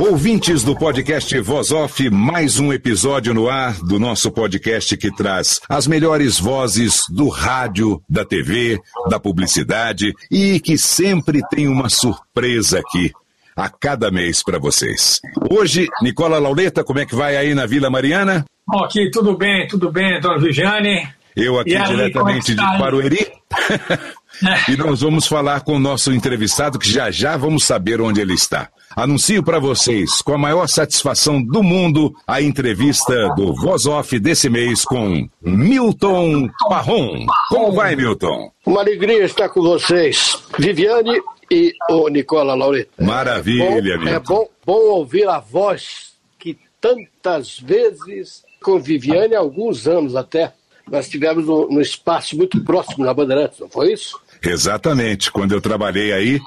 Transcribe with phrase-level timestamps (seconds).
[0.00, 5.60] Ouvintes do podcast Voz Off, mais um episódio no ar do nosso podcast que traz
[5.68, 12.78] as melhores vozes do rádio, da TV, da publicidade e que sempre tem uma surpresa
[12.78, 13.12] aqui
[13.54, 15.20] a cada mês para vocês.
[15.50, 18.46] Hoje, Nicola Lauleta, como é que vai aí na Vila Mariana?
[18.72, 21.10] Ok, tudo bem, tudo bem, Antônio Vigiane.
[21.36, 23.30] Eu aqui aí, diretamente de Barueri.
[24.68, 28.34] e nós vamos falar com o nosso entrevistado, que já já vamos saber onde ele
[28.34, 28.68] está.
[28.96, 34.50] Anuncio para vocês, com a maior satisfação do mundo, a entrevista do Voz Off desse
[34.50, 37.26] mês com Milton Parron.
[37.48, 38.50] Como vai, Milton?
[38.66, 42.90] Uma alegria estar com vocês, Viviane e o Nicola Laureta.
[43.00, 44.08] Maravilha, é bom, Milton.
[44.08, 50.52] É bom, bom ouvir a voz que tantas vezes, com Viviane, há alguns anos até,
[50.90, 54.20] nós tivemos um, espaço muito próximo na Bandeirantes, não foi isso?
[54.42, 55.30] Exatamente.
[55.30, 56.40] Quando eu trabalhei aí,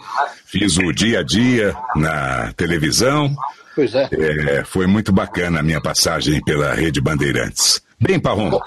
[0.45, 3.33] fiz o dia a dia na televisão.
[3.75, 4.07] Pois é.
[4.11, 7.81] é foi muito bacana a minha passagem pela Rede Bandeirantes.
[7.99, 8.59] Bem, Parrom,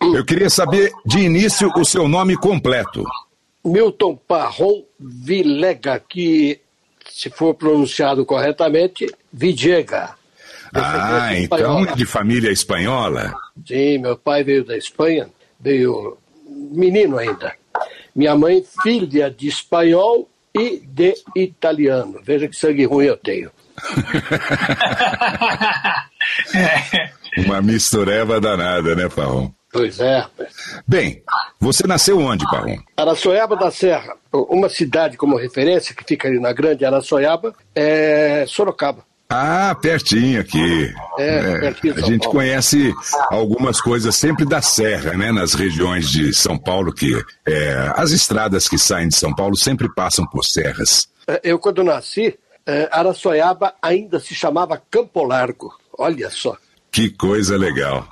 [0.00, 3.04] eu queria saber de início o seu nome completo.
[3.64, 6.60] Milton Parrom Vilega, que,
[7.10, 10.16] se for pronunciado corretamente, Videga.
[10.72, 13.32] Ah, então é de família espanhola?
[13.66, 15.28] Sim, meu pai veio da Espanha,
[15.58, 16.18] veio
[16.48, 17.54] menino ainda.
[18.18, 22.20] Minha mãe, filha de espanhol e de italiano.
[22.20, 23.48] Veja que sangue ruim eu tenho.
[27.46, 29.52] Uma mistureva danada, né, Parrom?
[29.72, 30.26] Pois é.
[30.84, 31.22] Bem,
[31.60, 32.78] você nasceu onde, Parrom?
[32.96, 39.06] Araçoiaba da Serra, uma cidade como referência que fica ali na Grande Araçoiaba, é Sorocaba.
[39.30, 40.94] Ah, pertinho aqui.
[41.18, 42.38] É, é, pertinho a gente Paulo.
[42.38, 42.94] conhece
[43.30, 45.30] algumas coisas sempre da Serra, né?
[45.30, 47.12] Nas regiões de São Paulo, que
[47.46, 51.08] é, as estradas que saem de São Paulo sempre passam por serras.
[51.26, 55.74] É, eu, quando nasci, é, Araçoiaba ainda se chamava Campo Largo.
[55.98, 56.56] Olha só.
[56.90, 58.08] Que coisa legal.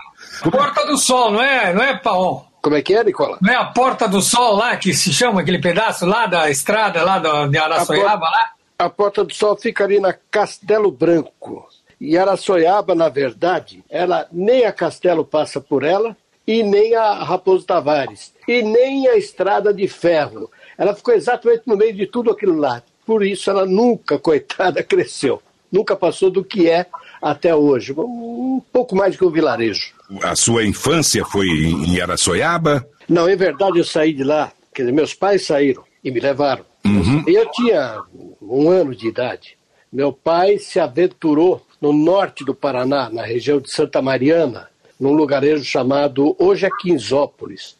[0.51, 2.45] Porta do Sol, não é, não é, Paon?
[2.61, 3.39] Como é que é, Nicola?
[3.41, 7.03] Não é a Porta do Sol lá, que se chama aquele pedaço lá da estrada,
[7.03, 8.56] lá do, de Araçoiaba, lá?
[8.79, 11.67] A Porta do Sol fica ali na Castelo Branco.
[11.99, 16.15] E Araçoiaba, na verdade, ela nem a Castelo passa por ela,
[16.47, 20.51] e nem a Raposo Tavares, e nem a Estrada de Ferro.
[20.77, 22.83] Ela ficou exatamente no meio de tudo aquilo lá.
[23.07, 25.43] Por isso ela nunca, coitada, cresceu.
[25.73, 26.87] Nunca passou do que é
[27.21, 27.93] até hoje.
[27.97, 29.93] Um pouco mais que um vilarejo.
[30.23, 32.87] A sua infância foi em Araçoiaba?
[33.09, 34.53] Não, em verdade eu saí de lá.
[34.73, 36.65] Quer dizer, meus pais saíram e me levaram.
[36.85, 37.25] Uhum.
[37.27, 38.01] Eu tinha
[38.49, 39.57] um ano de idade.
[39.93, 44.69] Meu pai se aventurou no norte do Paraná, na região de Santa Mariana,
[44.99, 47.77] num lugarejo chamado hoje é Quinzópolis.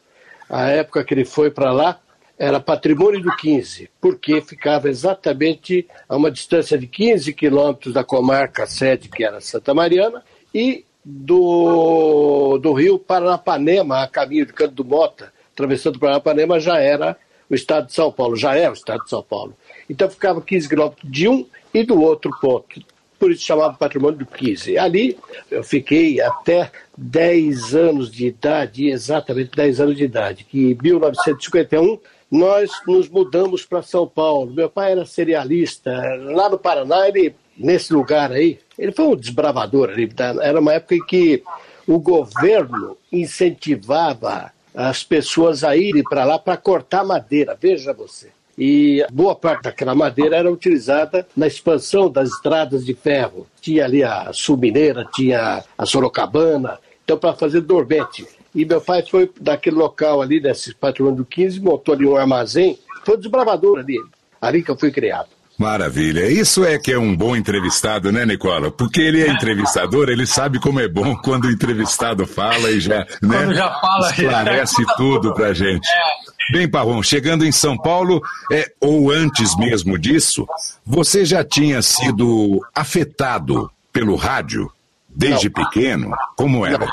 [0.49, 1.99] A época que ele foi para lá
[2.39, 8.67] era patrimônio do 15, porque ficava exatamente a uma distância de 15 quilômetros da comarca
[8.67, 10.23] sede, que era Santa Mariana,
[10.55, 16.79] e do, do rio Paranapanema, a caminho de Canto do Mota, atravessando o Paranapanema, já
[16.79, 17.17] era
[17.51, 19.55] o estado de São Paulo, já é o estado de São Paulo.
[19.89, 22.81] Então ficava 15 quilômetros de um e do outro ponto.
[23.19, 24.77] Por isso chamava patrimônio do 15.
[24.77, 25.17] Ali
[25.51, 31.99] eu fiquei até 10 anos de idade, exatamente 10 anos de idade, que em 1951
[32.31, 34.53] nós nos mudamos para São Paulo.
[34.53, 35.93] Meu pai era cerealista.
[36.25, 39.91] Lá no Paraná, ele, nesse lugar aí, ele foi um desbravador.
[39.91, 40.11] Ali,
[40.43, 41.43] era uma época em que
[41.87, 48.29] o governo incentivava as pessoas a irem para lá para cortar madeira, veja você.
[48.59, 53.47] E boa parte daquela madeira era utilizada na expansão das estradas de ferro.
[53.61, 58.27] Tinha ali a Sul Mineira, tinha a Sorocabana, então para fazer dormente.
[58.55, 62.79] E meu pai foi daquele local ali, desse patrimônio do 15, montou ali um armazém,
[63.05, 63.97] foi um desbravador ali,
[64.41, 65.29] ali que eu fui criado.
[65.59, 66.29] Maravilha.
[66.29, 68.71] Isso é que é um bom entrevistado, né, Nicola?
[68.71, 73.07] Porque ele é entrevistador, ele sabe como é bom quando o entrevistado fala e já,
[73.23, 74.95] né, já fala, esclarece já...
[74.95, 75.89] tudo pra gente.
[75.89, 76.27] É.
[76.53, 78.23] Bem, Parrom, chegando em São Paulo,
[78.53, 80.47] é, ou antes mesmo disso,
[80.85, 84.71] você já tinha sido afetado pelo rádio
[85.09, 85.65] desde não.
[85.65, 86.17] pequeno?
[86.37, 86.87] Como era?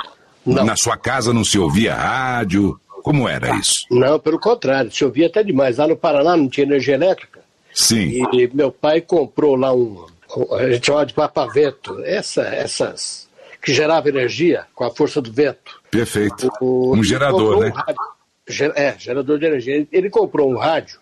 [0.45, 0.55] Não.
[0.55, 0.65] Não.
[0.65, 2.79] Na sua casa não se ouvia rádio?
[3.03, 3.85] Como era isso?
[3.91, 5.77] Não, pelo contrário, se ouvia até demais.
[5.77, 7.42] Lá no Paraná não tinha energia elétrica.
[7.73, 8.23] Sim.
[8.33, 10.05] E meu pai comprou lá um,
[10.51, 13.29] a gente chama de papavento, essa, essas
[13.61, 15.81] que gerava energia com a força do vento.
[15.89, 16.51] Perfeito.
[16.59, 17.69] O, um gerador, né?
[17.69, 19.87] Um rádio, é, gerador de energia.
[19.91, 20.99] Ele comprou um rádio,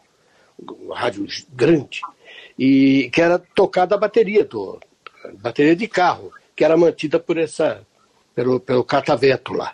[0.59, 2.01] um rádio grande,
[2.57, 4.79] e que era tocado a bateria do
[5.39, 7.85] bateria de carro, que era mantida por essa
[8.35, 9.74] pelo, pelo catavento lá.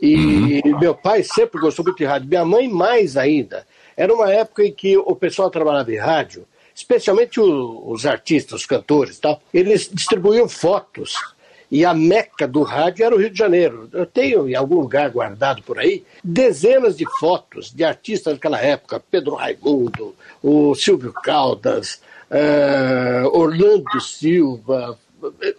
[0.00, 0.78] E uhum.
[0.80, 3.66] meu pai sempre gostou muito de rádio, minha mãe mais ainda.
[4.02, 6.44] Era uma época em que o pessoal trabalhava em rádio,
[6.74, 11.14] especialmente os artistas, os cantores tal, eles distribuíam fotos.
[11.70, 13.88] E a meca do rádio era o Rio de Janeiro.
[13.92, 19.00] Eu tenho em algum lugar guardado por aí dezenas de fotos de artistas daquela época:
[19.08, 24.98] Pedro Raimundo, o Silvio Caldas, uh, Orlando Silva,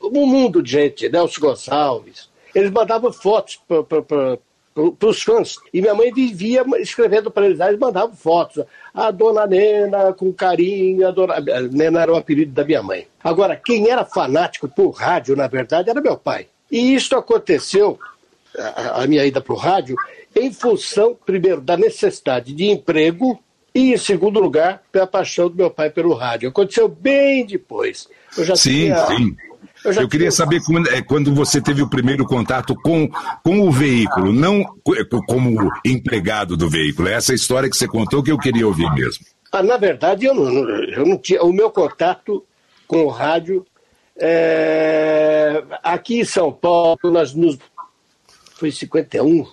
[0.04, 2.30] um mundo de gente, Nelson Gonçalves.
[2.54, 3.58] Eles mandavam fotos
[3.88, 4.38] para
[4.74, 5.58] para os fãs.
[5.74, 8.64] E minha mãe vivia escrevendo para eles, eles mandavam fotos.
[8.94, 13.08] A dona Nena, com carinho, a dona a Nena era o apelido da minha mãe.
[13.24, 16.48] Agora, quem era fanático por rádio, na verdade, era meu pai.
[16.72, 18.00] E isso aconteceu,
[18.58, 19.96] a, a minha ida para o rádio,
[20.36, 23.40] em função, primeiro, da necessidade de emprego
[23.74, 26.50] e, em segundo lugar, pela paixão do meu pai pelo rádio.
[26.50, 28.08] Aconteceu bem depois.
[28.36, 29.36] Eu já sim, tinha, sim
[29.84, 33.10] eu, eu queria saber quando, é, quando você teve o primeiro contato com,
[33.44, 37.08] com o veículo, não é, como empregado do veículo.
[37.08, 39.26] É essa história que você contou que eu queria ouvir mesmo.
[39.52, 41.44] Ah, na verdade, eu não, eu não tinha.
[41.44, 42.44] O meu contato
[42.88, 43.66] com o rádio.
[44.16, 47.58] É, aqui em São Paulo, nós nos.
[48.56, 49.46] Foi 51.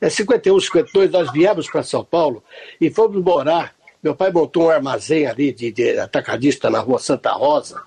[0.00, 2.42] É 51, 52, nós viemos para São Paulo
[2.80, 3.74] e fomos morar.
[4.02, 7.82] Meu pai montou um armazém ali de, de atacadista na rua Santa Rosa.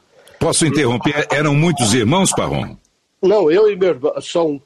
[0.46, 1.26] Posso interromper?
[1.32, 2.76] Eram muitos irmãos, Parrom?
[3.20, 4.62] Não, eu e meu irmão, só um.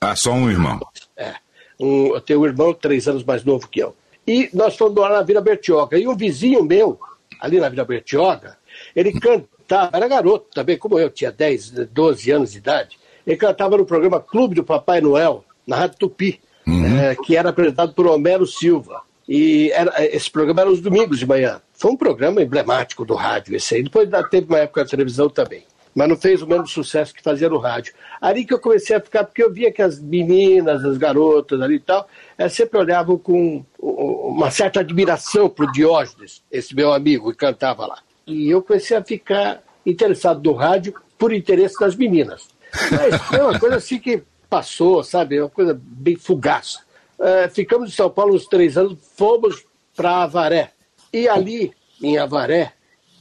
[0.00, 0.80] Ah, só um irmão.
[1.16, 1.34] É.
[1.78, 3.94] Um, eu tenho um irmão três anos mais novo que eu.
[4.26, 5.96] E nós fomos morar na Vila Bertioga.
[5.96, 6.98] E um vizinho meu,
[7.40, 8.58] ali na Vila Bertioga,
[8.94, 12.98] ele cantava, era garoto também, como eu, tinha 10, 12 anos de idade.
[13.24, 16.98] Ele cantava no programa Clube do Papai Noel, na Rádio Tupi, uhum.
[16.98, 19.02] é, que era apresentado por Homero Silva.
[19.30, 21.62] E era, esse programa era os domingos de manhã.
[21.72, 23.82] Foi um programa emblemático do rádio, esse aí.
[23.84, 25.62] Depois teve uma época da televisão também.
[25.94, 27.94] Mas não fez o mesmo sucesso que fazia no rádio.
[28.20, 31.76] Ali que eu comecei a ficar, porque eu via que as meninas, as garotas ali
[31.76, 37.30] e tal, é, sempre olhavam com uma certa admiração para o Diógenes, esse meu amigo
[37.30, 37.98] que cantava lá.
[38.26, 42.48] E eu comecei a ficar interessado no rádio por interesse das meninas.
[42.90, 45.40] Mas foi uma coisa assim que passou, sabe?
[45.40, 46.80] Uma coisa bem fugaz.
[47.20, 49.64] É, ficamos em São Paulo uns três anos, fomos
[49.94, 50.72] para Avaré,
[51.12, 51.72] e ali,
[52.02, 52.72] em Avaré,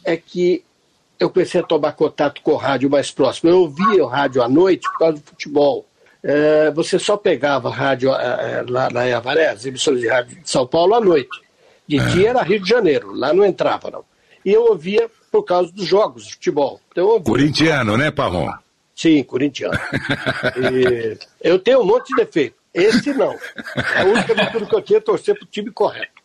[0.05, 0.63] é que
[1.19, 3.49] eu comecei a tomar contato com o rádio mais próximo.
[3.49, 5.85] Eu ouvia o rádio à noite por causa do futebol.
[6.23, 10.49] É, você só pegava rádio é, é lá na Avaré, as emissoras de rádio de
[10.49, 11.41] São Paulo à noite.
[11.87, 12.05] De é.
[12.07, 14.05] dia era Rio de Janeiro, lá não entrava, não.
[14.45, 16.79] E eu ouvia por causa dos jogos de futebol.
[16.91, 18.49] Então, Corintiano, né, Parrom?
[18.95, 19.79] Sim, corintiano.
[21.41, 22.58] eu tenho um monte de defeito.
[22.73, 23.35] Esse não.
[23.95, 26.19] A única virtude que eu tinha é torcer para o time correto.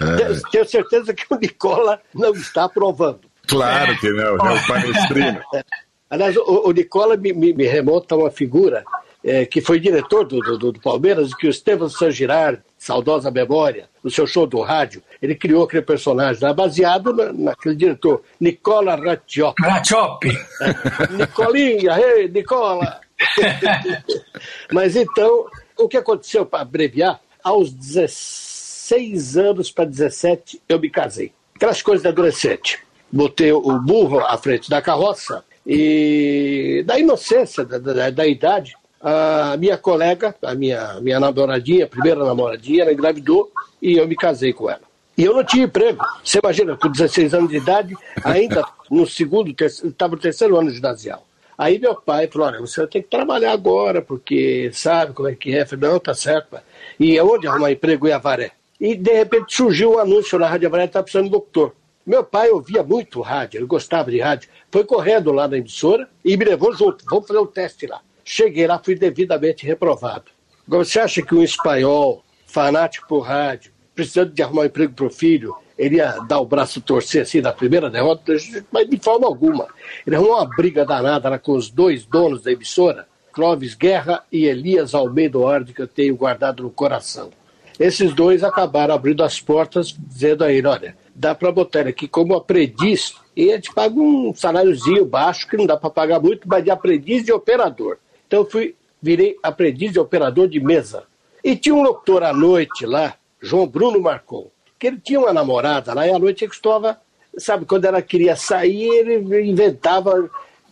[0.00, 0.50] É.
[0.50, 3.20] Tenho certeza que o Nicola não está aprovando.
[3.46, 5.40] Claro que não, é o palestrino.
[5.54, 5.64] É.
[6.10, 8.84] Aliás, o, o Nicola me, me, me, remonta a uma figura
[9.24, 13.88] é, que foi diretor do, do, do Palmeiras, que o Estevam San Girard, saudosa memória,
[14.02, 18.94] no seu show do rádio, ele criou aquele personagem lá, baseado na, naquele diretor, Nicola
[18.94, 19.62] Rattioppi.
[19.62, 20.28] Rattioppi!
[20.60, 21.12] É.
[21.16, 23.00] Nicolinha, ei, Nicola!
[24.72, 25.46] Mas então,
[25.76, 28.56] o que aconteceu, para abreviar, aos 16
[28.86, 31.32] 16 anos para 17, eu me casei.
[31.54, 32.78] Aquelas coisas de adolescente.
[33.10, 39.56] Botei o burro à frente da carroça e, da inocência, da, da, da idade, a
[39.58, 44.70] minha colega, a minha, minha namoradinha, primeira namoradinha, ela engravidou e eu me casei com
[44.70, 44.82] ela.
[45.16, 46.04] E eu não tinha emprego.
[46.22, 51.25] Você imagina, com 16 anos de idade, ainda no segundo, estava no terceiro ano ginasial.
[51.58, 55.54] Aí meu pai falou: olha, você tem que trabalhar agora, porque sabe como é que
[55.54, 55.62] é.
[55.62, 56.48] Eu falei: não, tá certo.
[56.50, 56.62] Pai.
[56.98, 58.52] E onde arrumar emprego em Avaré?
[58.80, 61.74] e de repente surgiu um anúncio na Rádio Avaré, estava precisando de doutor.
[62.06, 64.48] Meu pai ouvia muito rádio, ele gostava de rádio.
[64.70, 67.04] Foi correndo lá na emissora e me levou junto.
[67.08, 68.00] Vamos fazer um teste lá.
[68.24, 70.24] Cheguei lá, fui devidamente reprovado.
[70.68, 75.10] Você acha que um espanhol, fanático por rádio, precisando de arrumar um emprego para o
[75.10, 78.36] filho, ele ia dar o braço torcer assim na primeira derrota,
[78.70, 79.66] mas de forma alguma.
[80.06, 84.44] Ele arrumou uma briga danada lá com os dois donos da emissora, Clóvis Guerra e
[84.44, 87.30] Elias Almeida Orde, que eu tenho guardado no coração.
[87.78, 92.08] Esses dois acabaram abrindo as portas, dizendo a ele: olha, dá para botar ele aqui
[92.08, 96.48] como aprendiz e a gente paga um saláriozinho baixo, que não dá para pagar muito,
[96.48, 97.98] mas de aprendiz de operador.
[98.26, 101.04] Então eu fui, virei aprendiz de operador de mesa.
[101.44, 105.94] E tinha um locutor à noite lá, João Bruno Marcon, que ele tinha uma namorada
[105.94, 107.00] lá e à noite ele costumava,
[107.38, 110.30] sabe, quando ela queria sair, ele inventava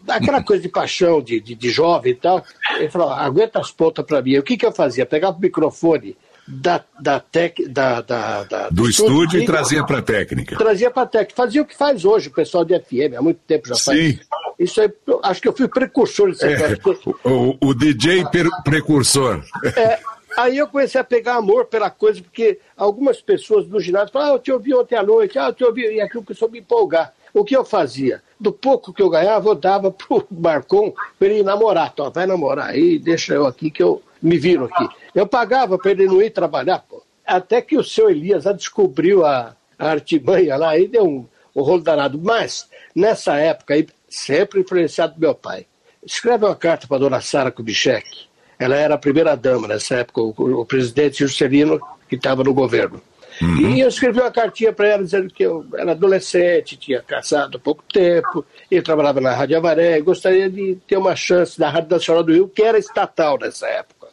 [0.08, 2.44] aquela coisa de paixão, de, de, de jovem e tal.
[2.76, 4.38] Ele falou, aguenta as pontas para mim.
[4.38, 5.06] O que, que eu fazia?
[5.06, 6.16] Pegava o microfone
[6.46, 10.56] da, da, tec, da, da, da do, do, estúdio, e trazia para a técnica.
[10.56, 11.34] Trazia para a técnica.
[11.34, 13.98] Fazia o que faz hoje o pessoal de FM, há muito tempo já faz.
[13.98, 14.18] Sim.
[14.58, 14.92] Isso aí,
[15.22, 16.78] acho que eu fui precursor desse é,
[17.24, 18.24] o, o, DJ
[18.62, 19.42] precursor.
[19.76, 19.98] É,
[20.36, 24.36] aí eu comecei a pegar amor pela coisa, porque algumas pessoas do ginásio falavam, ah,
[24.36, 26.60] eu te ouvi ontem à noite, ah, eu te ouvi, e aquilo começou a me
[26.60, 27.12] empolgar.
[27.32, 28.22] O que eu fazia?
[28.38, 31.90] Do pouco que eu ganhava, eu dava pro Marcon para ele namorar.
[31.92, 34.88] Então, vai namorar aí, deixa eu aqui que eu me viro aqui.
[35.14, 37.02] Eu pagava para ele não ir trabalhar, pô.
[37.26, 41.26] Até que o seu Elias descobriu a, a artimanha lá e deu um,
[41.56, 42.20] um rolo danado.
[42.22, 45.66] Mas, nessa época, aí, sempre influenciado do meu pai,
[46.04, 48.28] escreve uma carta para dona Sara Kubitschek.
[48.58, 53.00] Ela era a primeira dama nessa época, o, o presidente Juscelino, que estava no governo.
[53.42, 53.70] Uhum.
[53.70, 57.60] E eu escrevi uma cartinha para ela dizendo que eu era adolescente, tinha casado há
[57.60, 61.90] pouco tempo, e trabalhava na Rádio Avaré, e gostaria de ter uma chance na Rádio
[61.90, 64.04] Nacional do Rio, que era estatal nessa época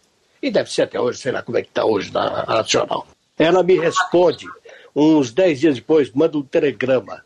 [0.41, 3.07] e deve ser até hoje, sei lá como é que está hoje na Nacional.
[3.37, 4.47] Ela me responde,
[4.95, 7.23] uns dez dias depois, manda um telegrama,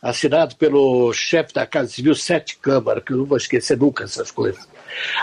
[0.00, 4.30] assinado pelo chefe da Casa Civil Sete Câmara, que eu não vou esquecer nunca essas
[4.30, 4.66] coisas.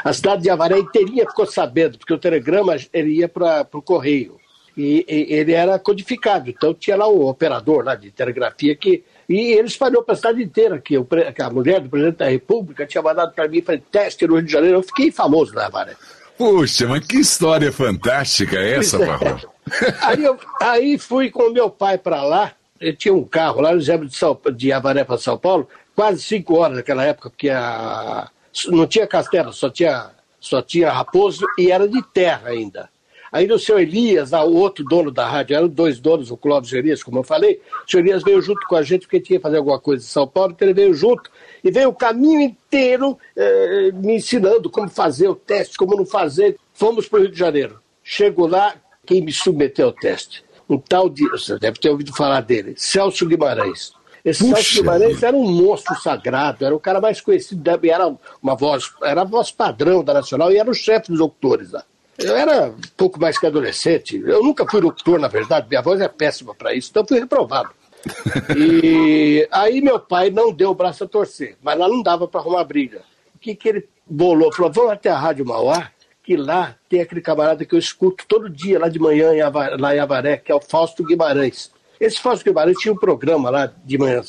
[0.04, 4.40] A cidade de Avaré inteirinha ficou sabendo, porque o telegrama ele ia para o correio.
[4.76, 9.04] E, e, ele era codificado, então tinha lá um operador lá de telegrafia que.
[9.28, 12.30] E ele espalhou para a cidade inteira que, o, que a mulher do presidente da
[12.30, 14.78] República tinha mandado para mim para teste no Rio de Janeiro.
[14.78, 15.96] Eu fiquei famoso na Avaré.
[16.38, 19.40] Puxa, mas que história fantástica é essa, Barro?
[20.02, 23.80] aí, eu, aí fui com meu pai para lá, ele tinha um carro lá no
[23.80, 28.30] Zé de, São, de Avaré para São Paulo, quase cinco horas naquela época, porque a,
[28.68, 32.90] não tinha castelo, só tinha, só tinha raposo e era de terra ainda.
[33.32, 37.02] Aí o seu Elias, o outro dono da rádio, eram dois donos, o Clóvis Elias,
[37.02, 37.62] como eu falei.
[37.88, 40.08] O seu Elias veio junto com a gente porque tinha que fazer alguma coisa em
[40.08, 41.32] São Paulo, então ele veio junto
[41.64, 46.58] e veio o caminho inteiro eh, me ensinando como fazer o teste, como não fazer.
[46.74, 47.80] Fomos para o Rio de Janeiro.
[48.04, 50.44] Chego lá, quem me submeteu ao teste?
[50.70, 53.94] Um tal de, você deve ter ouvido falar dele, Celso Guimarães.
[54.24, 58.56] Esse Puxa Celso Guimarães era um monstro sagrado, era o cara mais conhecido, era uma
[58.56, 61.84] voz, era a voz padrão da Nacional e era o chefe dos doutores lá.
[62.18, 64.22] Eu era um pouco mais que adolescente.
[64.24, 65.68] Eu nunca fui locutor, na verdade.
[65.68, 67.70] Minha voz é péssima para isso, então fui reprovado.
[68.58, 72.42] E aí meu pai não deu o braço a torcer, mas lá não dava para
[72.42, 73.04] arrumar briga.
[73.36, 74.52] O que, que ele bolou?
[74.54, 75.92] Falou: vamos até a Rádio Mauá,
[76.24, 79.76] que lá tem aquele camarada que eu escuto todo dia, lá de manhã, em Avaré,
[79.78, 81.72] lá em Avaré, que é o Fausto Guimarães.
[82.02, 84.22] Esse Fausto Guimarães tinha um programa lá de manhã,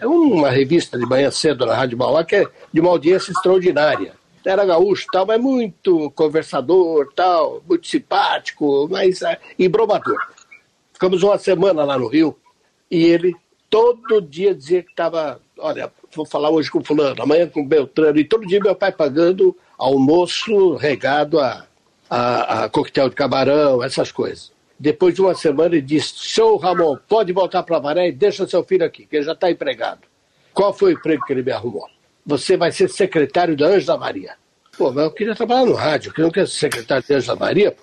[0.00, 4.18] é uma revista de manhã cedo na Rádio Mauá, que é de uma audiência extraordinária
[4.44, 9.38] era gaúcho tal, mas muito conversador, tal, muito simpático, mas é.
[10.92, 12.36] Ficamos uma semana lá no Rio
[12.90, 13.34] e ele
[13.68, 18.24] todo dia dizia que estava, olha, vou falar hoje com fulano, amanhã com Beltrano, e
[18.24, 21.66] todo dia meu pai pagando almoço regado a,
[22.08, 24.52] a, a coquetel de camarão, essas coisas.
[24.80, 28.64] Depois de uma semana ele disse, seu Ramon, pode voltar para Varé e deixa seu
[28.64, 30.00] filho aqui, que ele já está empregado.
[30.52, 31.86] Qual foi o emprego que ele me arrumou?
[32.24, 34.34] você vai ser secretário da Ângela Maria.
[34.76, 37.76] Pô, mas eu queria trabalhar no rádio, eu não quero ser secretário da Ângela Maria.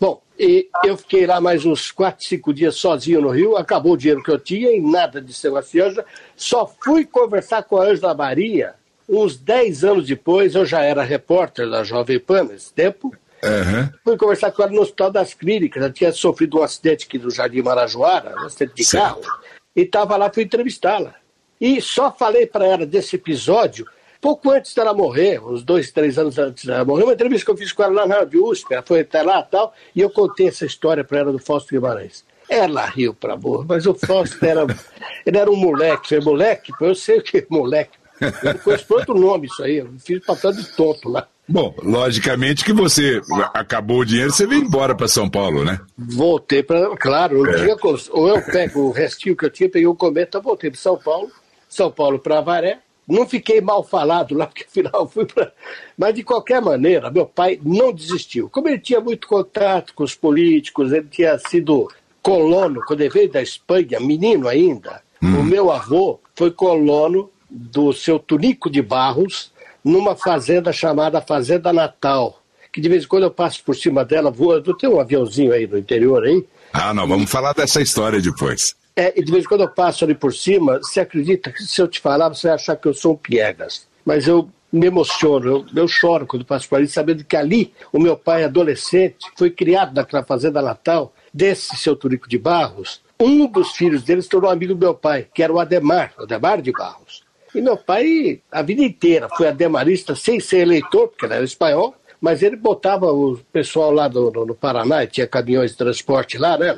[0.00, 3.96] Bom, e eu fiquei lá mais uns 4, 5 dias sozinho no Rio, acabou o
[3.96, 6.04] dinheiro que eu tinha e nada de ser Ângela.
[6.36, 8.74] Só fui conversar com a Ângela Maria
[9.08, 13.14] uns 10 anos depois, eu já era repórter da Jovem Pan nesse tempo.
[13.44, 13.90] Uhum.
[14.02, 17.30] Fui conversar com ela no Hospital das Clínicas, ela tinha sofrido um acidente aqui no
[17.30, 19.20] Jardim Marajoara, um acidente de certo.
[19.20, 19.40] carro,
[19.76, 21.14] e estava lá, fui entrevistá-la.
[21.60, 23.86] E só falei para ela desse episódio
[24.24, 27.56] pouco antes dela morrer, uns dois, três anos antes dela morrer, uma entrevista que eu
[27.58, 30.08] fiz com ela lá na Rádio USP, ela foi até lá e tal, e eu
[30.08, 32.24] contei essa história para ela do Fausto Guimarães.
[32.48, 34.62] Ela riu pra burra, mas o Fausto era,
[35.26, 39.00] ele era um moleque, foi moleque, eu sei o que é moleque, eu conheço por
[39.00, 41.28] outro nome isso aí, eu fiz papel de tonto lá.
[41.46, 43.20] Bom, logicamente que você
[43.52, 45.78] acabou o dinheiro, você veio embora para São Paulo, né?
[45.96, 47.64] Voltei para, claro, é.
[47.64, 47.76] tinha,
[48.12, 50.96] ou eu pego o restinho que eu tinha, peguei o um cometa, voltei para São
[50.96, 51.30] Paulo,
[51.68, 52.78] são Paulo para Avaré.
[53.06, 55.52] Não fiquei mal falado lá, porque afinal fui para.
[55.98, 58.48] Mas de qualquer maneira, meu pai não desistiu.
[58.48, 61.90] Como ele tinha muito contato com os políticos, ele tinha sido
[62.22, 65.40] colono, quando ele veio da Espanha, menino ainda, hum.
[65.40, 69.52] o meu avô foi colono do seu Tunico de Barros,
[69.84, 72.40] numa fazenda chamada Fazenda Natal,
[72.72, 75.66] que de vez em quando eu passo por cima dela, voa, tem um aviãozinho aí
[75.66, 76.44] no interior aí.
[76.72, 78.74] Ah, não, vamos falar dessa história depois.
[78.96, 81.80] É, e de vez em quando eu passo ali por cima, você acredita que se
[81.80, 83.86] eu te falar, você vai achar que eu sou um piegas.
[84.04, 88.00] Mas eu me emociono, eu, eu choro quando passo por ali, sabendo que ali o
[88.00, 93.00] meu pai, adolescente, foi criado naquela fazenda natal, desse seu Turico de Barros.
[93.18, 96.22] Um dos filhos dele se tornou amigo do meu pai, que era o Ademar, o
[96.24, 97.23] Ademar de Barros.
[97.54, 101.94] E meu pai, a vida inteira, foi ademarista sem ser eleitor, porque ele era espanhol,
[102.20, 106.58] mas ele botava o pessoal lá do, no, no Paraná, tinha caminhões de transporte lá,
[106.58, 106.74] né,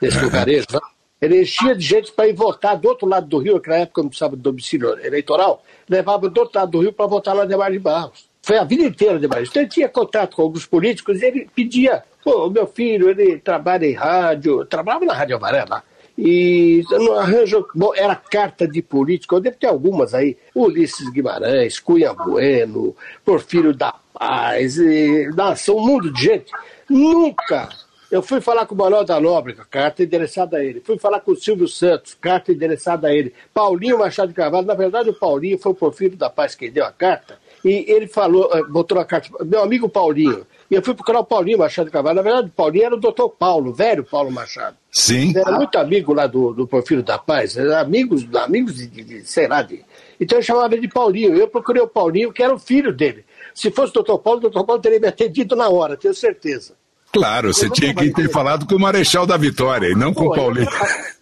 [0.00, 0.80] nesse lugarejo lá.
[1.20, 4.08] Ele enchia de gente para ir votar do outro lado do Rio, naquela época não
[4.08, 7.78] precisava de domicílio eleitoral, levava do outro lado do Rio para votar lá Ademar de
[7.78, 8.30] Barros.
[8.40, 9.50] Foi a vida inteira de Barros.
[9.50, 13.84] Então ele tinha contato com alguns políticos e ele pedia, pô, meu filho, ele trabalha
[13.84, 15.82] em rádio, trabalhava na Rádio Amarela,
[16.20, 17.66] e não arranjo.
[17.74, 20.36] Bom, era carta de político, eu devo ter algumas aí.
[20.54, 26.52] Ulisses Guimarães, Cunha Bueno, Porfírio da Paz, e, nossa, um mundo de gente.
[26.88, 27.68] Nunca.
[28.10, 30.80] Eu fui falar com o Manuel da Nóbrega, carta endereçada a ele.
[30.80, 33.32] Fui falar com o Silvio Santos, carta endereçada a ele.
[33.54, 36.84] Paulinho Machado de Carvalho, na verdade o Paulinho foi o Porfírio da Paz quem deu
[36.84, 37.38] a carta.
[37.64, 41.24] E ele falou, eh, botou a carta, meu amigo Paulinho, e eu fui procurar o
[41.24, 42.16] Paulinho Machado de Carvalho.
[42.16, 44.76] Na verdade, o Paulinho era o doutor Paulo, velho Paulo Machado.
[44.92, 45.30] Sim.
[45.30, 49.24] Ele era muito amigo lá do, do Porfírio da Paz, amigos, amigos de, de, de,
[49.24, 49.84] sei lá, de...
[50.20, 51.34] Então eu chamava ele de Paulinho.
[51.34, 53.24] Eu procurei o Paulinho, que era o filho dele.
[53.52, 56.74] Se fosse o doutor Paulo, o doutor Paulo teria me atendido na hora, tenho certeza.
[57.12, 60.32] Claro, você tinha que ter falado com o Marechal da Vitória e não com o
[60.32, 60.68] Paulinho.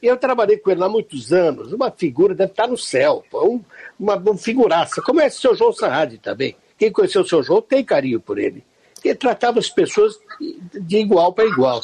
[0.02, 3.62] Eu, eu, trabalhei com ele há muitos anos, uma figura, deve estar no céu, um,
[3.98, 5.00] uma, uma figuraça.
[5.00, 6.54] Como é o seu João Sarradi também.
[6.78, 8.62] Quem conheceu o seu João tem carinho por ele
[9.00, 10.18] que tratava as pessoas
[10.74, 11.80] de igual para igual.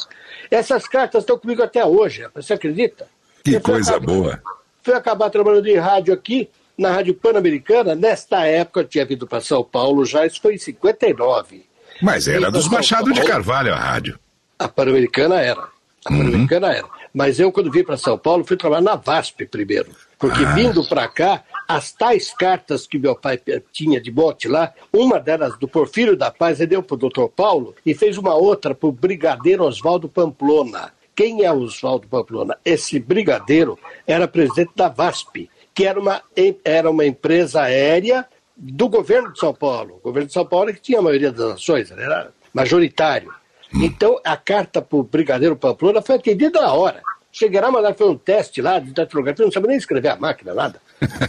[0.49, 3.07] Essas cartas estão comigo até hoje, você acredita?
[3.43, 4.41] Que coisa acabar, boa.
[4.83, 9.39] Fui acabar trabalhando em rádio aqui, na Rádio Pan-Americana, nesta época eu tinha vindo para
[9.39, 11.65] São Paulo já, isso foi em 59.
[12.01, 14.19] Mas era dos Machado de Carvalho a rádio.
[14.59, 15.61] A Pan-Americana era.
[16.05, 16.19] A uhum.
[16.19, 16.87] Pan-Americana era.
[17.13, 19.89] Mas eu, quando vim para São Paulo, fui trabalhar na VASP primeiro.
[20.19, 20.53] Porque ah.
[20.53, 23.39] vindo para cá, as tais cartas que meu pai
[23.71, 27.29] tinha de bote lá, uma delas do Porfírio da Paz, ele deu para o doutor
[27.29, 30.93] Paulo e fez uma outra para o brigadeiro Oswaldo Pamplona.
[31.15, 32.57] Quem é Oswaldo Pamplona?
[32.63, 36.21] Esse brigadeiro era presidente da VASP, que era uma,
[36.63, 39.95] era uma empresa aérea do governo de São Paulo.
[39.95, 43.33] O governo de São Paulo é que tinha a maioria das ações, era majoritário.
[43.73, 43.83] Hum.
[43.83, 47.01] Então, a carta para o brigadeiro Pamplona foi atendida na hora.
[47.37, 50.53] Cheguei lá, mandaram fazer um teste lá de datilografia, não sabia nem escrever a máquina,
[50.53, 50.81] nada.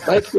[0.07, 0.31] Mas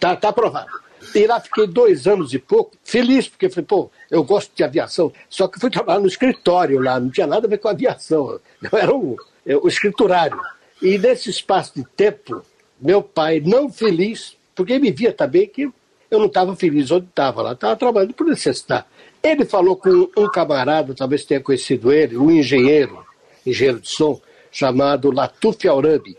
[0.00, 0.68] tá, tá aprovado.
[1.14, 5.12] E lá fiquei dois anos e pouco, feliz, porque falei, pô, eu gosto de aviação.
[5.30, 8.40] Só que fui trabalhar no escritório lá, não tinha nada a ver com aviação.
[8.60, 9.16] Eu era o,
[9.62, 10.40] o escriturário.
[10.82, 12.44] E nesse espaço de tempo,
[12.80, 15.70] meu pai, não feliz, porque ele me via também que
[16.10, 18.86] eu não estava feliz onde estava lá, estava trabalhando por necessidade.
[19.22, 23.06] Ele falou com um camarada, talvez tenha conhecido ele, um engenheiro,
[23.46, 24.20] engenheiro de som,
[24.52, 26.16] chamado Latuf Aurabi.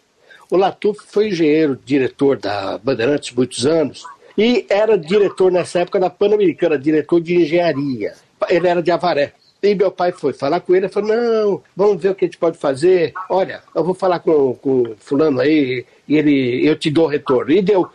[0.50, 4.04] O Latuf foi engenheiro, diretor da Bandeirantes muitos anos
[4.38, 8.14] e era diretor nessa época da Pan-Americana, diretor de engenharia.
[8.50, 9.34] Ele era de Avaré.
[9.62, 12.28] E meu pai foi falar com ele, e falou, não, vamos ver o que a
[12.28, 13.14] gente pode fazer.
[13.30, 17.52] Olha, eu vou falar com, com fulano aí, e ele, eu te dou retorno.
[17.52, 17.88] E deu.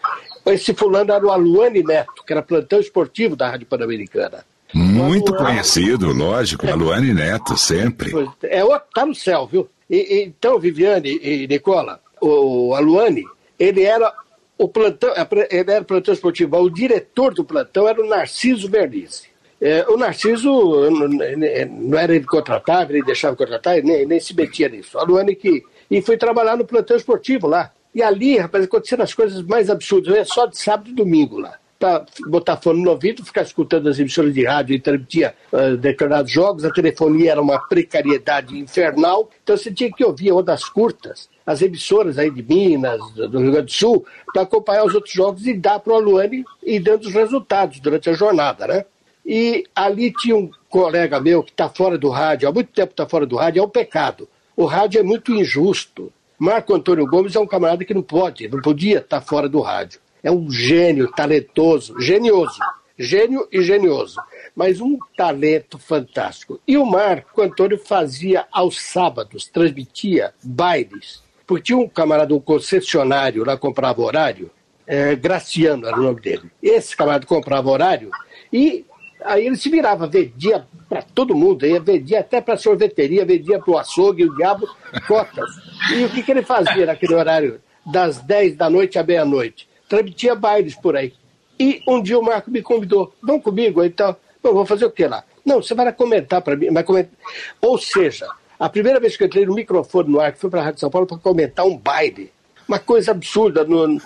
[0.47, 4.47] Esse fulano era o Aluane Neto, que era plantão esportivo da Rádio Pan-Americana.
[4.75, 6.73] Muito conhecido, lógico, é.
[6.73, 8.13] Aluane Neto, sempre.
[8.43, 8.63] É,
[8.95, 9.69] tá no céu, viu?
[9.89, 13.25] E, então, Viviane e Nicola, o Aluane,
[13.59, 14.13] ele era
[14.59, 15.13] o plantão,
[15.51, 19.29] ele era plantão esportivo, o diretor do plantão era o Narciso Bernice.
[19.61, 20.51] É, o Narciso
[20.91, 24.99] não era ele contratava, ele deixava contratar, nem, nem se metia nisso.
[24.99, 25.65] A Luane que.
[25.91, 27.73] E foi trabalhar no plantão esportivo lá.
[27.95, 30.15] E ali, rapaz, aconteceram as coisas mais absurdas.
[30.15, 33.99] É só de sábado e domingo lá para botar fone no ouvido, ficar escutando as
[33.99, 36.65] emissoras de rádio e uh, determinados jogos.
[36.65, 42.19] A telefonia era uma precariedade infernal, então você tinha que ouvir ondas curtas, as emissoras
[42.19, 45.79] aí de Minas, do Rio Grande do Sul, para acompanhar os outros jogos e dar
[45.79, 48.85] para o Aluane e dando os resultados durante a jornada, né?
[49.25, 53.07] E ali tinha um colega meu que está fora do rádio, há muito tempo está
[53.07, 54.29] fora do rádio, é um pecado.
[54.57, 56.13] O rádio é muito injusto.
[56.39, 59.61] Marco Antônio Gomes é um camarada que não pode, não podia estar tá fora do
[59.61, 62.59] rádio é um gênio talentoso, genioso,
[62.99, 64.21] gênio e genioso,
[64.55, 66.61] mas um talento fantástico.
[66.69, 73.43] E o Marco Antônio fazia aos sábados, transmitia bailes, porque tinha um camarada, um concessionário
[73.43, 74.51] lá comprava horário,
[74.87, 76.51] é, Graciano era o nome dele.
[76.63, 78.11] Esse camarada comprava horário
[78.53, 78.85] e
[79.25, 83.73] Aí ele se virava, vendia para todo mundo, ia, vendia até para sorveteria, vendia para
[83.73, 84.69] o açougue, o diabo,
[85.09, 85.51] cotas.
[85.93, 89.69] E o que, que ele fazia naquele horário, das 10 da noite à meia-noite?
[89.89, 91.13] Transmitia bailes por aí.
[91.59, 95.07] E um dia o Marco me convidou, vamos comigo, então, Bom, vou fazer o que
[95.07, 95.25] lá?
[95.45, 97.13] Não, você vai comentar para mim, vai comentar.
[97.61, 98.27] Ou seja,
[98.59, 100.81] a primeira vez que eu entrei no microfone no ar, que foi para a Rádio
[100.81, 102.33] São Paulo para comentar um baile,
[102.67, 104.01] uma coisa absurda, no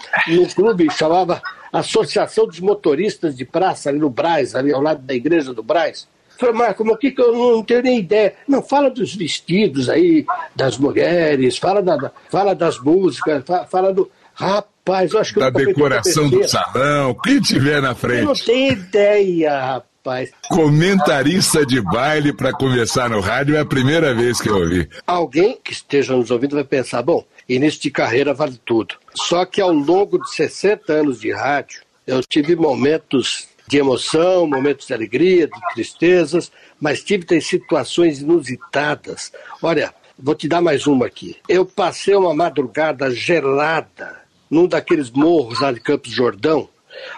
[0.55, 1.43] clube chamava
[1.73, 6.09] Associação dos Motoristas de Praça, ali no Braz, ali ao lado da igreja do Braz.
[6.39, 8.35] Falei, Marco, mas o que, que eu não tenho nem ideia?
[8.49, 10.25] Não, fala dos vestidos aí,
[10.57, 14.11] das mulheres, fala, da, fala das músicas, fala, fala do.
[14.35, 18.21] Rapaz, eu acho que Da decoração do salão, o que tiver na frente.
[18.21, 20.31] Eu não tenho ideia, rapaz.
[20.49, 24.89] Comentarista de baile para conversar no rádio é a primeira vez que eu ouvi.
[25.07, 28.97] Alguém que esteja nos ouvindo vai pensar, bom, início de carreira vale tudo.
[29.15, 34.89] Só que ao longo de 60 anos de rádio, eu tive momentos de emoção, momentos
[34.89, 39.33] de alegria, de tristezas, mas tive tem situações inusitadas.
[39.63, 41.37] Olha, vou te dar mais uma aqui.
[41.49, 44.22] Eu passei uma madrugada gelada
[44.53, 46.69] num daqueles morros lá de Campos Jordão,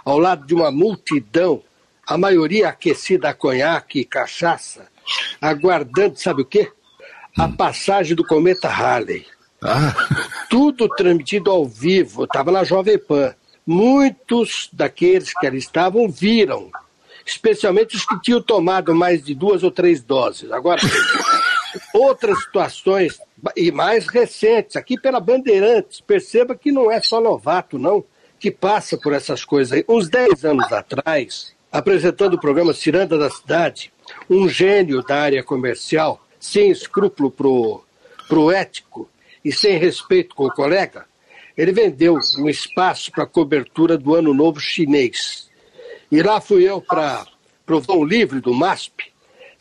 [0.05, 1.61] ao lado de uma multidão,
[2.07, 4.87] a maioria aquecida a conhaque e cachaça,
[5.41, 6.71] aguardando, sabe o quê?
[7.37, 9.27] A passagem do cometa Halley.
[9.61, 9.93] Ah.
[10.49, 13.35] Tudo transmitido ao vivo, estava na Jovem Pan.
[13.67, 16.71] Muitos daqueles que ali estavam viram,
[17.27, 20.53] especialmente os que tinham tomado mais de duas ou três doses.
[20.53, 20.81] Agora,
[21.93, 23.21] outras situações,
[23.57, 28.05] e mais recentes, aqui pela Bandeirantes, perceba que não é só novato, não,
[28.39, 29.85] que passa por essas coisas aí.
[29.89, 33.93] Uns 10 anos atrás, apresentando o programa Ciranda da Cidade,
[34.29, 37.85] um gênio da área comercial, sem escrúpulo pro,
[38.29, 39.09] pro ético,
[39.45, 41.05] e sem respeito com o colega,
[41.57, 45.51] ele vendeu um espaço para cobertura do Ano Novo Chinês.
[46.11, 47.27] E lá fui eu para
[47.67, 49.13] provar um livre do MASP,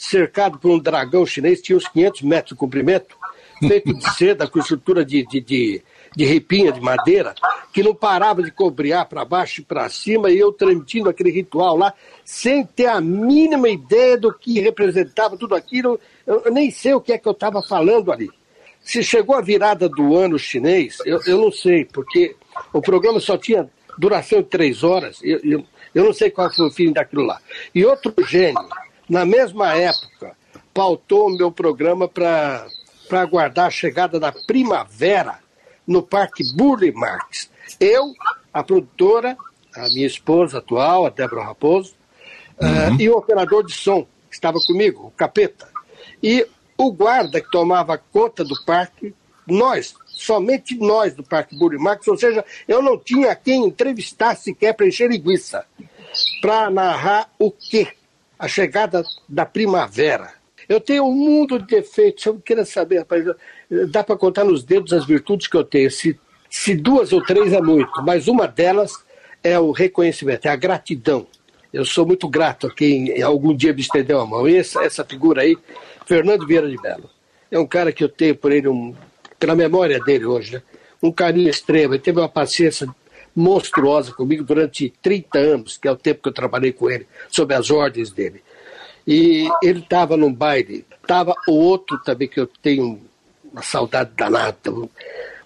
[0.04, 3.16] cercado por um dragão chinês, tinha uns 500 metros de comprimento,
[3.60, 5.82] feito de seda, com estrutura de, de, de,
[6.14, 7.34] de ripinha de madeira,
[7.72, 11.78] que não parava de cobrear para baixo e para cima, e eu transmitindo aquele ritual
[11.78, 11.94] lá,
[12.26, 17.14] sem ter a mínima ideia do que representava tudo aquilo, eu nem sei o que
[17.14, 18.30] é que eu estava falando ali.
[18.82, 22.36] Se chegou a virada do ano chinês, eu, eu não sei, porque
[22.74, 26.68] o programa só tinha duração de três horas, eu, eu, eu não sei qual foi
[26.68, 27.40] o fim daquilo lá.
[27.74, 28.60] E outro gênio,
[29.10, 30.36] na mesma época,
[30.74, 32.68] pautou o meu programa para
[33.12, 35.40] aguardar a chegada da primavera
[35.86, 37.50] no Parque Burle Marx.
[37.80, 38.14] Eu,
[38.54, 39.38] a produtora,
[39.76, 41.94] a minha esposa atual, a Débora Raposo,
[42.60, 42.96] uhum.
[42.96, 45.68] uh, e o operador de som, que estava comigo, o Capeta.
[46.22, 49.14] E o guarda que tomava conta do parque,
[49.46, 54.88] nós, somente nós do Parque Burimax, ou seja, eu não tinha quem entrevistar sequer para
[54.88, 55.66] encher linguiça,
[56.42, 57.94] para narrar o quê?
[58.44, 60.34] A chegada da primavera.
[60.68, 63.24] Eu tenho um mundo de defeitos, eu queria saber, rapaz,
[63.90, 65.90] dá para contar nos dedos as virtudes que eu tenho.
[65.90, 69.02] Se, se duas ou três é muito, mas uma delas
[69.42, 71.26] é o reconhecimento, é a gratidão.
[71.72, 74.46] Eu sou muito grato a quem algum dia me estendeu a mão.
[74.46, 75.58] E essa, essa figura aí
[76.06, 77.10] Fernando Vieira de Mello.
[77.50, 78.94] É um cara que eu tenho por ele, um,
[79.40, 80.62] pela memória dele hoje, né?
[81.02, 81.94] um carinho extremo.
[81.94, 82.94] Ele teve uma paciência
[83.36, 87.54] monstruosa comigo durante 30 anos, que é o tempo que eu trabalhei com ele, sob
[87.54, 88.44] as ordens dele.
[89.06, 93.02] E ele estava num baile, estava o outro também que eu tenho
[93.52, 94.72] uma saudade danada,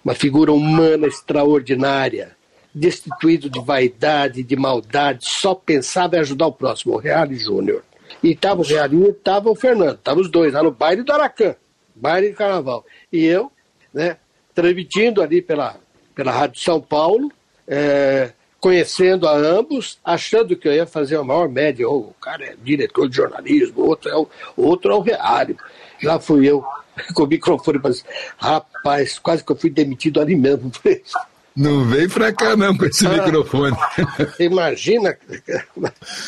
[0.04, 2.36] uma figura humana extraordinária,
[2.72, 7.82] destituído de vaidade, de maldade, só pensava em ajudar o próximo, o Reale Júnior.
[8.22, 9.98] E tava o Realinho e tava o Fernando.
[9.98, 11.54] Tava os dois lá no baile do Aracan,
[11.94, 12.84] baile de carnaval.
[13.12, 13.52] E eu,
[13.92, 14.16] né,
[14.54, 15.76] transmitindo ali pela,
[16.14, 17.30] pela Rádio São Paulo,
[17.68, 21.88] é, conhecendo a ambos, achando que eu ia fazer a maior média.
[21.88, 25.56] Oh, o cara é diretor de jornalismo, outro é o, outro é o Reário.
[26.02, 26.64] Lá fui eu,
[27.14, 28.04] com o microfone, mas,
[28.36, 30.72] rapaz, quase que eu fui demitido ali mesmo.
[31.58, 33.76] Não vem pra cá não com esse ah, microfone.
[34.38, 35.18] Imagina.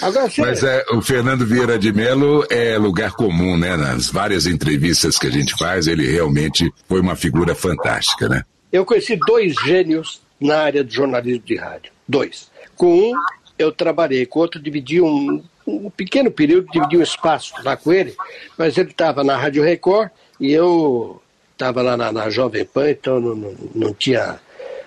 [0.03, 3.77] Agora, Mas é, o Fernando Vieira de Mello é lugar comum, né?
[3.77, 8.43] Nas várias entrevistas que a gente faz, ele realmente foi uma figura fantástica, né?
[8.73, 11.93] Eu conheci dois gênios na área de jornalismo de rádio.
[12.09, 12.51] Dois.
[12.77, 13.13] Com um,
[13.59, 18.15] eu trabalhei, com outro, dividi um, um pequeno período, dividi um espaço lá com ele,
[18.57, 21.21] mas ele estava na Rádio Record e eu
[21.53, 24.41] estava lá na, na Jovem Pan, então não, não, não tinha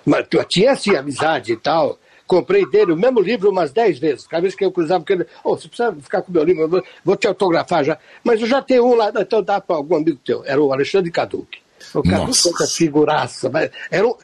[0.05, 1.97] mas eu tinha assim, amizade e tal.
[2.25, 4.25] Comprei dele o mesmo livro umas dez vezes.
[4.25, 6.67] Cada vez que eu cruzava com ele, oh, você precisa ficar com o meu livro,
[6.67, 7.97] vou, vou, te autografar já.
[8.23, 10.43] Mas eu já tenho um lá, então dá para algum amigo teu.
[10.45, 11.59] Era o Alexandre Caduque.
[11.93, 13.49] O Caduque é figuraça.
[13.49, 14.15] Mas era um,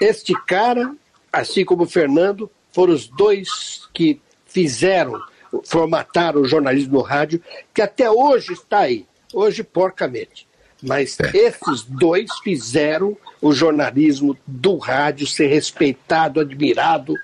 [0.00, 0.94] este cara,
[1.32, 5.20] assim como o Fernando, foram os dois que fizeram
[5.64, 10.46] formataram o jornalismo no rádio, que até hoje está aí, hoje porcamente.
[10.82, 11.36] Mas é.
[11.36, 17.14] esses dois fizeram o jornalismo do rádio ser respeitado, admirado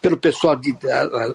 [0.00, 0.76] pelo pessoal, de,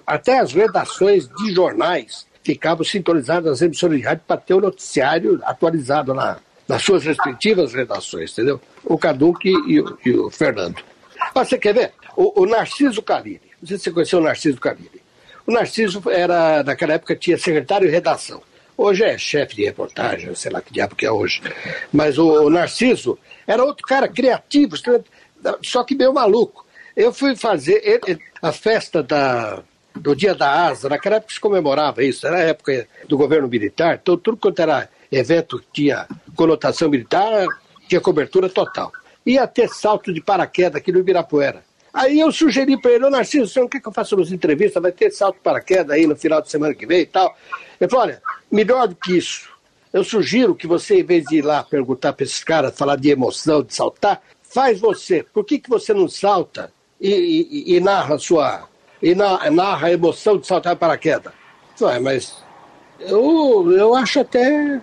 [0.06, 5.40] até as redações de jornais ficavam sintonizadas nas emissoras de rádio para ter o noticiário
[5.42, 8.60] atualizado na, nas suas respectivas redações, entendeu?
[8.84, 10.82] O Caduque e, o, e o Fernando.
[11.34, 11.92] Você quer ver?
[12.16, 15.00] O, o Narciso Calini, não sei se você conheceu o Narciso Calini.
[15.46, 18.42] O Narciso era, naquela época, tinha secretário de redação.
[18.76, 21.42] Hoje é chefe de reportagem, sei lá que diabo que é hoje.
[21.92, 24.74] Mas o, o Narciso era outro cara criativo,
[25.62, 26.64] só que meio maluco.
[26.96, 29.62] Eu fui fazer ele, a festa da,
[29.94, 33.98] do Dia da Asa, naquela época se comemorava isso, era a época do governo militar,
[34.00, 37.46] então tudo quanto era evento que tinha conotação militar,
[37.88, 38.92] tinha cobertura total.
[39.26, 41.62] Ia ter salto de paraquedas aqui no Ibirapuera.
[41.92, 44.80] Aí eu sugeri para ele, ô Narciso, você não quer que eu faça umas entrevistas?
[44.80, 47.36] Vai ter salto de paraquedas aí no final de semana que vem e tal.
[47.80, 49.50] Ele falou, olha, melhor do que isso,
[49.92, 53.10] eu sugiro que você, em vez de ir lá perguntar para esses caras, falar de
[53.10, 55.24] emoção, de saltar, faz você.
[55.24, 58.68] Por que, que você não salta e, e, e narra sua.
[59.02, 61.32] e narra a emoção de saltar paraquedas?
[61.76, 62.36] Falei, mas
[63.00, 64.80] eu, eu acho até.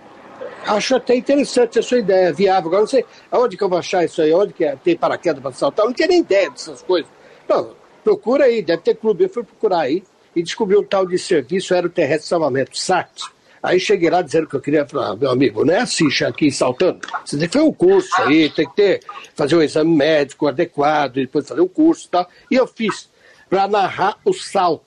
[0.66, 2.68] Acho até interessante a sua ideia, viável.
[2.68, 5.42] Agora não sei aonde que eu vou achar isso aí, onde que é, tem paraquedas
[5.42, 5.84] para saltar.
[5.84, 7.10] Eu não tinha nem ideia dessas coisas.
[7.48, 9.24] Não, procura aí, deve ter clube.
[9.24, 10.02] Eu fui procurar aí
[10.34, 14.54] e descobri um tal de serviço aeroterrestre de salvamento, SAT Aí cheguei lá dizendo que
[14.54, 17.00] eu queria falar, meu amigo, não é assim, aqui saltando.
[17.24, 19.00] Você tem que fazer um curso aí, tem que ter,
[19.34, 22.28] fazer um exame médico adequado, depois fazer um curso e tal.
[22.50, 23.10] E eu fiz,
[23.48, 24.86] para narrar o salto.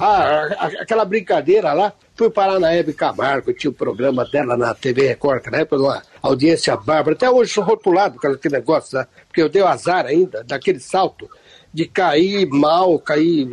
[0.00, 4.74] Ah, aquela brincadeira lá, fui parar na Hebe Camargo, tinha o um programa dela na
[4.74, 7.16] TV Record, na época uma audiência bárbara.
[7.16, 9.06] Até hoje sou rotulado com aquele negócio, né?
[9.26, 11.26] porque eu dei o azar ainda daquele salto
[11.72, 13.48] de cair mal, cair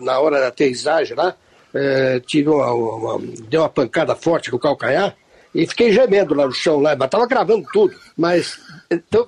[0.00, 1.36] na hora da aterrissagem lá
[1.72, 5.14] é, tive uma, uma, deu uma pancada forte com o calcanhar
[5.54, 7.94] e fiquei gemendo lá no chão, lá, mas estava gravando tudo.
[8.16, 8.58] Mas
[8.90, 9.26] então,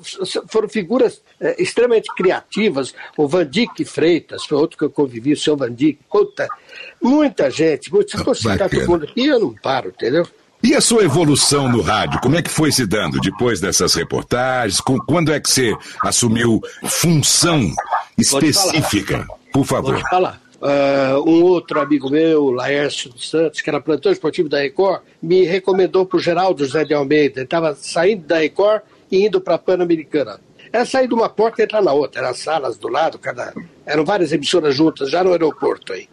[0.48, 2.94] foram figuras é, extremamente criativas.
[3.16, 5.98] O Vandic Freitas foi outro que eu convivi, o seu Vandic.
[6.11, 6.48] Puta,
[7.03, 7.90] muita gente.
[8.09, 10.26] Se for citar todo mundo aqui, eu não paro, entendeu?
[10.62, 14.79] E a sua evolução no rádio, como é que foi se dando depois dessas reportagens?
[14.81, 17.72] Quando é que você assumiu função
[18.18, 19.26] específica?
[19.53, 19.94] Por favor.
[19.94, 20.42] Pode falar.
[20.61, 25.44] Uh, um outro amigo meu, Laércio dos Santos, que era plantão esportivo da Record, me
[25.44, 27.40] recomendou para o Geraldo José de Almeida.
[27.40, 30.38] Ele estava saindo da Record e indo para a Pan-Americana.
[30.72, 32.22] Era sair de uma porta e entrar na outra.
[32.22, 33.52] Eram salas do lado, cada...
[33.85, 36.09] eram várias emissoras juntas, já no aeroporto aí.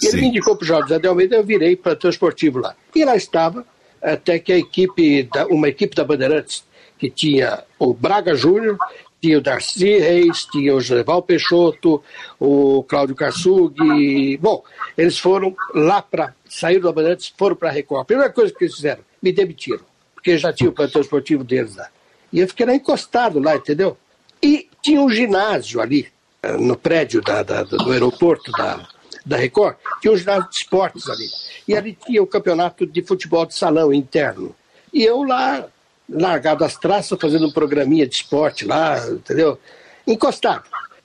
[0.00, 2.74] E ele me indicou para o José de Almeida eu virei plantão esportivo lá.
[2.94, 3.64] E lá estava,
[4.00, 6.64] até que a equipe, da, uma equipe da Bandeirantes,
[6.98, 8.76] que tinha o Braga Júnior,
[9.20, 12.02] tinha o Darcy Reis, tinha o José Peixoto,
[12.38, 14.36] o Cláudio Karsug.
[14.38, 14.64] Bom,
[14.98, 16.34] eles foram lá para.
[16.44, 18.02] saíram da Bandeirantes, foram para a Record.
[18.02, 21.76] A primeira coisa que eles fizeram, me demitiram, porque já tinha o plantão esportivo deles
[21.76, 21.88] lá.
[22.32, 23.96] E eu fiquei lá encostado lá, entendeu?
[24.42, 26.08] E tinha um ginásio ali,
[26.42, 28.86] eh, no prédio da, da, do aeroporto da,
[29.24, 31.28] da Record, tinha um ginásio de esportes ali.
[31.68, 34.54] E ali tinha o campeonato de futebol de salão interno.
[34.92, 35.66] E eu lá
[36.08, 39.58] largado as traças, fazendo um programinha de esporte lá, entendeu?
[40.06, 40.64] Encostado.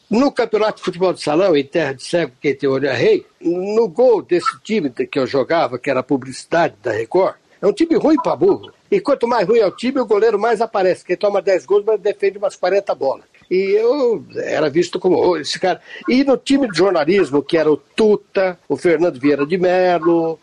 [0.09, 3.25] No campeonato de futebol de salão, em Terra de Cego, quem tem olho é rei,
[3.41, 7.73] no gol desse time que eu jogava, que era a publicidade da Record, é um
[7.73, 8.71] time ruim para burro.
[8.89, 11.03] E quanto mais ruim é o time, o goleiro mais aparece.
[11.03, 13.25] Quem toma 10 gols, mas defende umas 40 bolas.
[13.49, 15.81] E eu era visto como esse cara.
[16.07, 20.37] E no time de jornalismo, que era o Tuta, o Fernando Vieira de Mello,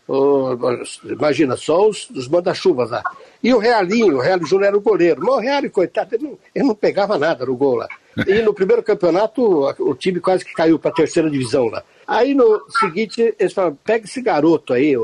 [1.05, 3.03] imagina só os, os manda-chuvas lá.
[3.43, 5.21] E o Realinho, o Realinho Júnior era o goleiro.
[5.21, 7.89] Mas o Realinho, coitado, ele não, ele não pegava nada no gol lá.
[8.27, 9.43] E no primeiro campeonato,
[9.81, 11.83] o time quase que caiu para a terceira divisão lá.
[12.07, 14.95] Aí no seguinte, eles falaram: pega esse garoto aí,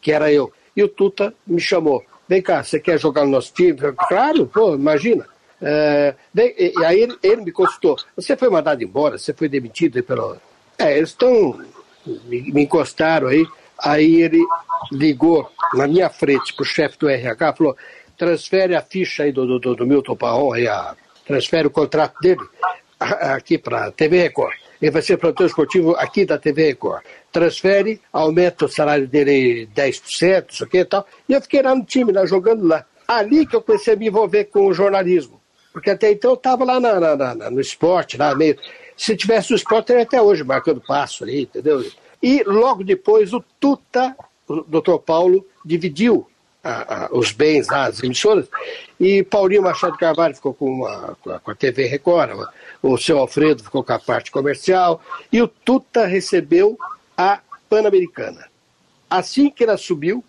[0.00, 0.50] que era eu.
[0.74, 3.76] E o Tuta me chamou: vem cá, você quer jogar no nosso time?
[4.08, 5.26] Claro, pô, imagina.
[5.60, 10.00] É, e, e, aí ele, ele, me consultou: você foi mandado embora, você foi demitido
[10.04, 10.36] pelo.
[10.78, 11.60] É, eles estão.
[12.06, 13.44] Me, me encostaram aí.
[13.82, 14.40] Aí ele
[14.92, 17.76] ligou na minha frente para o chefe do RH, falou:
[18.16, 20.94] transfere a ficha aí do, do, do Milton Paon, aí a,
[21.26, 22.40] transfere o contrato dele
[22.98, 24.54] aqui para TV Record.
[24.80, 27.04] Ele vai ser produtor esportivo aqui da TV Record.
[27.30, 31.06] Transfere, aumenta o salário dele 10%, isso aqui e tal.
[31.28, 32.84] E eu fiquei lá no time, lá, jogando lá.
[33.06, 35.40] Ali que eu comecei a me envolver com o jornalismo.
[35.72, 38.56] Porque até então eu estava lá na, na, na, no esporte, lá meio.
[38.96, 41.84] Se tivesse o esporte, eu até hoje marcando passo ali, entendeu?
[42.22, 44.16] E logo depois o Tuta,
[44.48, 46.26] o doutor Paulo, dividiu
[46.62, 48.46] a, a, os bens as emissoras,
[48.98, 52.30] e Paulinho Machado Carvalho ficou com, uma, com a TV Record,
[52.82, 55.00] o seu Alfredo ficou com a parte comercial,
[55.32, 56.78] e o Tuta recebeu
[57.16, 58.46] a Pan-Americana.
[59.08, 60.24] Assim que ele assumiu,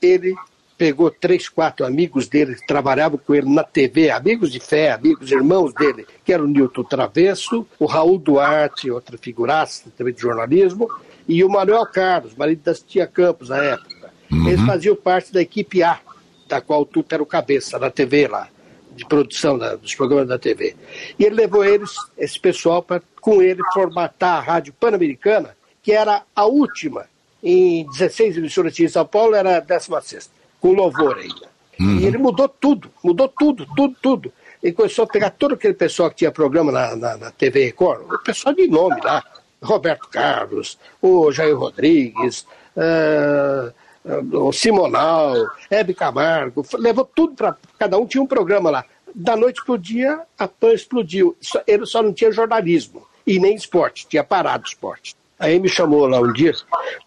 [0.00, 0.34] ele
[0.76, 5.30] pegou três, quatro amigos dele que trabalhavam com ele na TV, amigos de fé, amigos,
[5.30, 10.90] irmãos dele, que era o Newton Travesso, o Raul Duarte, outra figuraça também de jornalismo,
[11.28, 14.10] e o Manuel Carlos, marido da Tia Campos na época.
[14.30, 14.48] Uhum.
[14.48, 16.00] Eles faziam parte da equipe A,
[16.48, 18.48] da qual o Tuto era o cabeça, na TV lá,
[18.94, 20.76] de produção da, dos programas da TV.
[21.18, 26.22] E ele levou eles, esse pessoal, para com ele formatar a Rádio Pan-Americana, que era
[26.34, 27.06] a última
[27.42, 31.50] em 16 emissoras de São Paulo, era a 16, com louvor ainda.
[31.80, 31.98] Uhum.
[31.98, 34.32] E ele mudou tudo, mudou tudo, tudo, tudo.
[34.62, 38.02] Ele começou a pegar todo aquele pessoal que tinha programa na, na, na TV Record,
[38.12, 39.24] o pessoal de nome lá,
[39.60, 43.72] Roberto Carlos, o Jair Rodrigues, uh,
[44.04, 45.34] o Simonal,
[45.70, 47.56] Hebe Camargo, levou tudo para.
[47.78, 48.84] Cada um tinha um programa lá.
[49.14, 51.36] Da noite para o dia, a PAN explodiu.
[51.66, 55.14] Ele só não tinha jornalismo e nem esporte, tinha parado o esporte.
[55.38, 56.52] Aí me chamou lá um dia,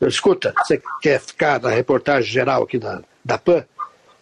[0.02, 3.66] escuta, você quer ficar na reportagem geral aqui da, da PAN?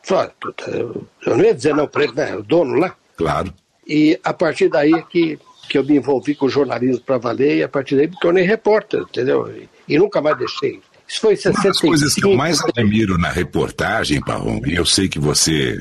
[0.04, 0.32] Falei,
[0.68, 2.36] eu, eu não ia dizer não para ele, né?
[2.36, 2.96] O dono lá.
[3.18, 3.54] Claro.
[3.88, 7.64] E a partir daí que, que eu me envolvi com o jornalismo para valer, e
[7.64, 9.50] a partir daí me tornei repórter, entendeu?
[9.50, 10.82] E, e nunca mais deixei.
[11.13, 11.56] Isso foi 65.
[11.56, 15.78] Uma das coisas que eu mais admiro na reportagem, Parrom, e eu sei que você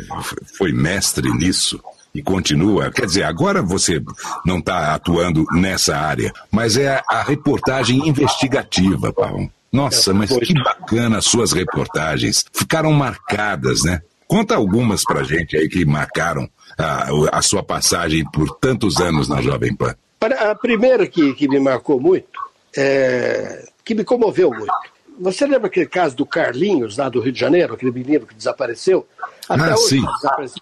[0.59, 1.83] foi mestre nisso,
[2.15, 2.91] e continua.
[2.91, 4.03] Quer dizer, agora você
[4.45, 9.51] não está atuando nessa área, mas é a reportagem investigativa, Paulo.
[9.73, 12.45] Nossa, mas que bacana as suas reportagens.
[12.53, 14.03] Ficaram marcadas, né?
[14.29, 19.41] Conta algumas pra gente aí que marcaram a, a sua passagem por tantos anos na
[19.41, 19.95] Jovem Pan.
[20.21, 22.39] A primeira que, que me marcou muito,
[22.77, 24.92] é, que me comoveu muito.
[25.21, 29.07] Você lembra aquele caso do Carlinhos, lá do Rio de Janeiro, aquele menino que desapareceu?
[29.49, 30.03] Até ah, hoje, sim.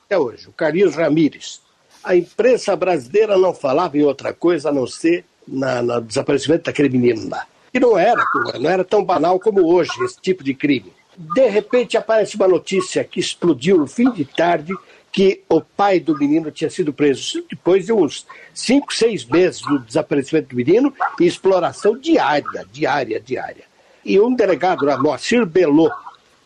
[0.04, 1.60] até hoje, o Carlinhos Ramírez.
[2.02, 6.88] A imprensa brasileira não falava em outra coisa a não ser na, no desaparecimento daquele
[6.88, 7.46] menino lá.
[7.72, 8.22] E não era,
[8.58, 10.92] não era tão banal como hoje esse tipo de crime.
[11.16, 14.74] De repente aparece uma notícia que explodiu no fim de tarde
[15.12, 19.78] que o pai do menino tinha sido preso depois de uns cinco, seis meses do
[19.78, 23.69] desaparecimento do menino e exploração diária, diária, diária.
[24.04, 25.92] E um delegado, Moacir Belot,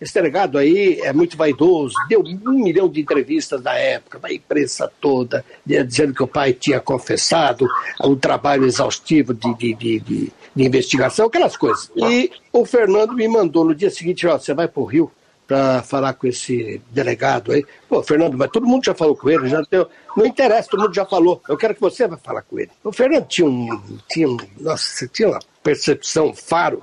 [0.01, 4.91] esse delegado aí é muito vaidoso, deu um milhão de entrevistas na época, na imprensa
[5.01, 7.67] toda, dizendo que o pai tinha confessado
[8.03, 11.91] um trabalho exaustivo de, de, de, de, de investigação, aquelas coisas.
[11.97, 15.11] E o Fernando me mandou no dia seguinte: ó, você vai para o Rio
[15.47, 17.65] para falar com esse delegado aí.
[17.89, 19.89] Pô, Fernando, mas todo mundo já falou com ele, já deu.
[20.17, 21.41] Não interessa, todo mundo já falou.
[21.49, 22.71] Eu quero que você vá falar com ele.
[22.83, 23.99] O Fernando tinha um.
[24.09, 26.83] Tinha um nossa, tinha uma percepção, um faro.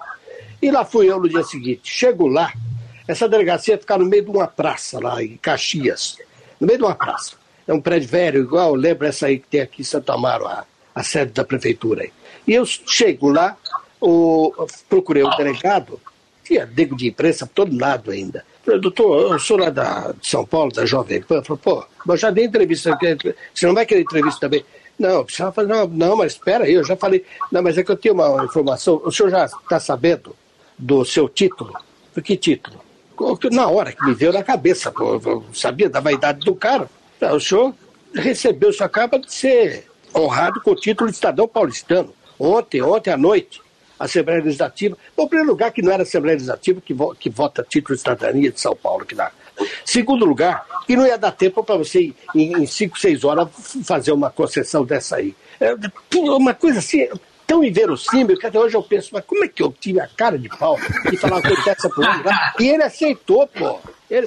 [0.62, 1.82] E lá fui eu no dia seguinte.
[1.84, 2.54] Chego lá,
[3.08, 6.18] essa delegacia fica no meio de uma praça lá em Caxias.
[6.60, 7.36] No meio de uma praça.
[7.68, 10.66] É um prédio velho, igual, lembra essa aí que tem aqui em Santo Amaro, a,
[10.94, 12.12] a sede da prefeitura aí.
[12.48, 13.58] E eu chego lá,
[14.00, 14.54] o,
[14.90, 16.00] procurei o delegado,
[16.44, 18.44] tinha nego de imprensa por todo lado ainda.
[18.64, 21.44] Falei, doutor, eu sou lá da, de São Paulo, da Jovem Pan.
[21.44, 22.98] Falei, pô, eu já dei entrevista,
[23.54, 24.64] você não vai querer entrevista também?
[25.00, 27.26] Não, precisava falar, não, não, mas espera aí, eu já falei.
[27.52, 30.36] Não, mas é que eu tenho uma informação, o senhor já está sabendo
[30.82, 31.74] do seu título?
[32.14, 32.82] Do que título?
[33.52, 36.90] na hora que me veio na cabeça, eu sabia da vaidade do cara.
[37.22, 37.74] O senhor
[38.16, 42.14] recebeu, senhor acaba de ser honrado com o título de cidadão paulistano.
[42.40, 43.62] Ontem, ontem à noite,
[44.00, 44.98] a Assembleia Legislativa.
[45.16, 48.02] Bom, primeiro lugar, que não era a Assembleia Legislativa que, vo que vota título de
[48.02, 49.32] cidadania de São Paulo que dá.
[49.86, 53.48] Segundo lugar, que não ia dar tempo para você, em, em cinco, seis horas,
[53.84, 55.36] fazer uma concessão dessa aí.
[55.60, 55.76] É,
[56.18, 57.08] uma coisa assim,
[57.52, 60.40] tão inverossímil que até hoje eu penso, mas como é que eu tive a cara
[60.40, 62.24] de pau de falar uma coisa dessa por ele?
[62.62, 63.78] E ele aceitou, pô.
[64.10, 64.26] Ele,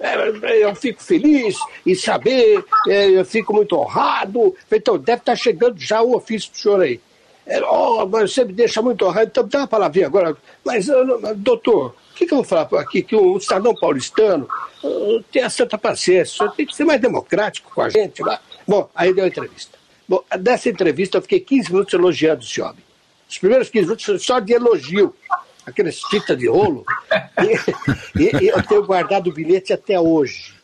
[0.00, 4.52] é, eu fico feliz em saber, é, eu fico muito honrado.
[4.70, 7.00] Então, deve estar chegando já o ofício do senhor aí.
[7.70, 10.36] Oh, você me deixa muito honrado, então dá uma palavrinha agora.
[10.64, 10.88] Mas,
[11.36, 13.00] doutor, o que, que, eu vou falar aqui?
[13.00, 14.48] Que o cidadão paulistano
[14.82, 18.24] uh, tem a santa paciência, tem que ser mais democrático com a gente.
[18.24, 18.40] Lá.
[18.66, 19.73] Bom, aí deu a entrevista.
[20.08, 22.84] Bom, dessa entrevista eu fiquei 15 minutos elogiando esse homem.
[23.28, 25.14] Os primeiros 15 minutos só de elogio,
[25.66, 26.84] aqueles fitas de rolo.
[27.42, 30.54] E, e, e, eu tenho guardado o bilhete até hoje.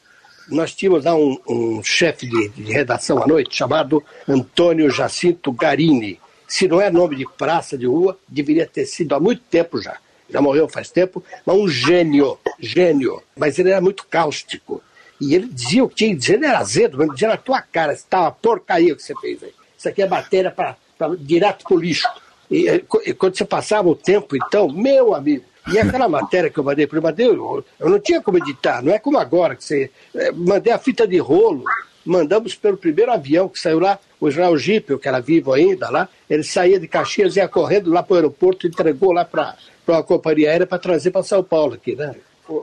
[0.49, 6.21] Nós tínhamos lá um, um chefe de, de, redação à noite chamado Antônio Jacinto Garini.
[6.47, 9.97] Se não é nome de praça, de rua, deveria ter sido há muito tempo já.
[10.29, 13.23] Já morreu faz tempo, mas um gênio, gênio.
[13.37, 14.83] Mas ele era muito cáustico
[15.21, 17.61] e ele dizia o que tinha que dizer, ele era azedo, mas dizia na tua
[17.61, 19.53] cara, tá uma porcaria que você fez aí.
[19.77, 20.77] Isso aqui é matéria para
[21.19, 22.09] direto pro lixo.
[22.51, 22.69] E,
[23.07, 26.87] e, quando você passava o tempo, então, meu amigo, e aquela matéria que eu mandei
[26.87, 29.91] para ele, eu, eu não tinha como editar, não é como agora, que você.
[30.15, 31.65] É, mandei a fita de rolo,
[32.05, 36.09] mandamos pelo primeiro avião que saiu lá, o Israel Gipel, que era vivo ainda lá,
[36.29, 39.57] ele saía de Caxias, ia correndo lá para o aeroporto, entregou lá para
[39.87, 42.15] a companhia aérea para trazer para São Paulo aqui, né?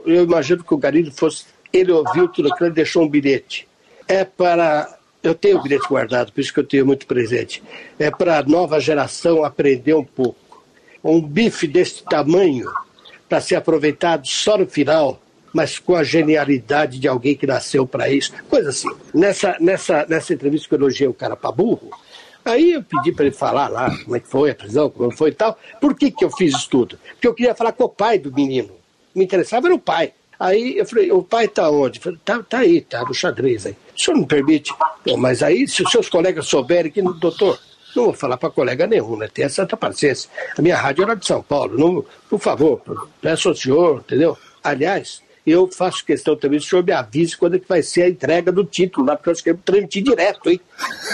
[0.04, 3.68] Eu imagino que o Garido fosse, ele ouviu tudo aquilo, ele deixou um bilhete.
[4.06, 7.62] É para, eu tenho o bilhete guardado, por isso que eu tenho muito presente,
[7.98, 10.64] é para a nova geração aprender um pouco.
[11.02, 12.68] Um bife desse tamanho,
[13.28, 15.20] para ser aproveitado só no final,
[15.52, 18.32] mas com a genialidade de alguém que nasceu para isso.
[18.48, 18.88] Coisa assim.
[19.14, 21.90] Nessa, nessa, nessa entrevista que eu elogiei o cara para burro,
[22.44, 25.30] aí eu pedi para ele falar lá como é que foi a prisão, como foi
[25.30, 25.58] e tal.
[25.80, 26.98] Por que, que eu fiz isso tudo?
[27.12, 28.70] Porque eu queria falar com o pai do menino.
[29.14, 30.12] Me interessava era o pai.
[30.38, 31.98] Aí eu falei, o pai está onde?
[31.98, 33.76] Falei, tá, tá aí, tá no xadrez aí.
[33.96, 34.72] O senhor não permite?
[35.04, 37.58] Pô, mas aí, se os seus colegas souberem que, doutor,
[37.96, 39.28] não vou falar para colega nenhum, né?
[39.32, 40.30] Tenha santa paciência.
[40.56, 41.76] A minha rádio era de São Paulo.
[41.76, 42.80] Não, por favor,
[43.20, 44.38] peço ao senhor, entendeu?
[44.62, 48.08] Aliás, eu faço questão também, o senhor me avise quando é que vai ser a
[48.08, 50.60] entrega do título lá, porque eu quero transmitir direto, hein?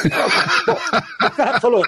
[0.67, 0.77] Bom,
[1.27, 1.83] o cara falou,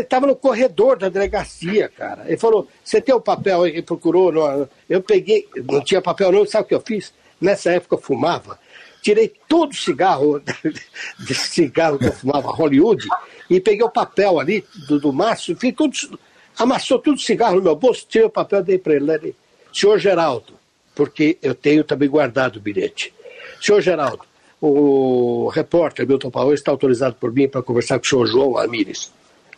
[0.00, 2.24] estava no corredor da delegacia, cara.
[2.26, 3.72] Ele falou, você tem o papel aí?
[3.72, 7.12] Ele procurou, não, eu peguei, não tinha papel não, sabe o que eu fiz?
[7.40, 8.58] Nessa época eu fumava,
[9.02, 10.40] tirei todo o cigarro,
[11.20, 13.06] de cigarro que eu fumava, Hollywood,
[13.50, 16.18] e peguei o papel ali do, do Márcio, tudo,
[16.58, 19.04] amassou tudo o cigarro no meu bolso, tirei o papel e dei para ele.
[19.04, 19.32] Né?
[19.72, 20.54] Senhor Geraldo,
[20.94, 23.12] porque eu tenho também guardado o bilhete.
[23.60, 24.24] Senhor Geraldo,
[24.60, 29.12] o repórter Milton Paulo está autorizado por mim para conversar com o senhor João Amires.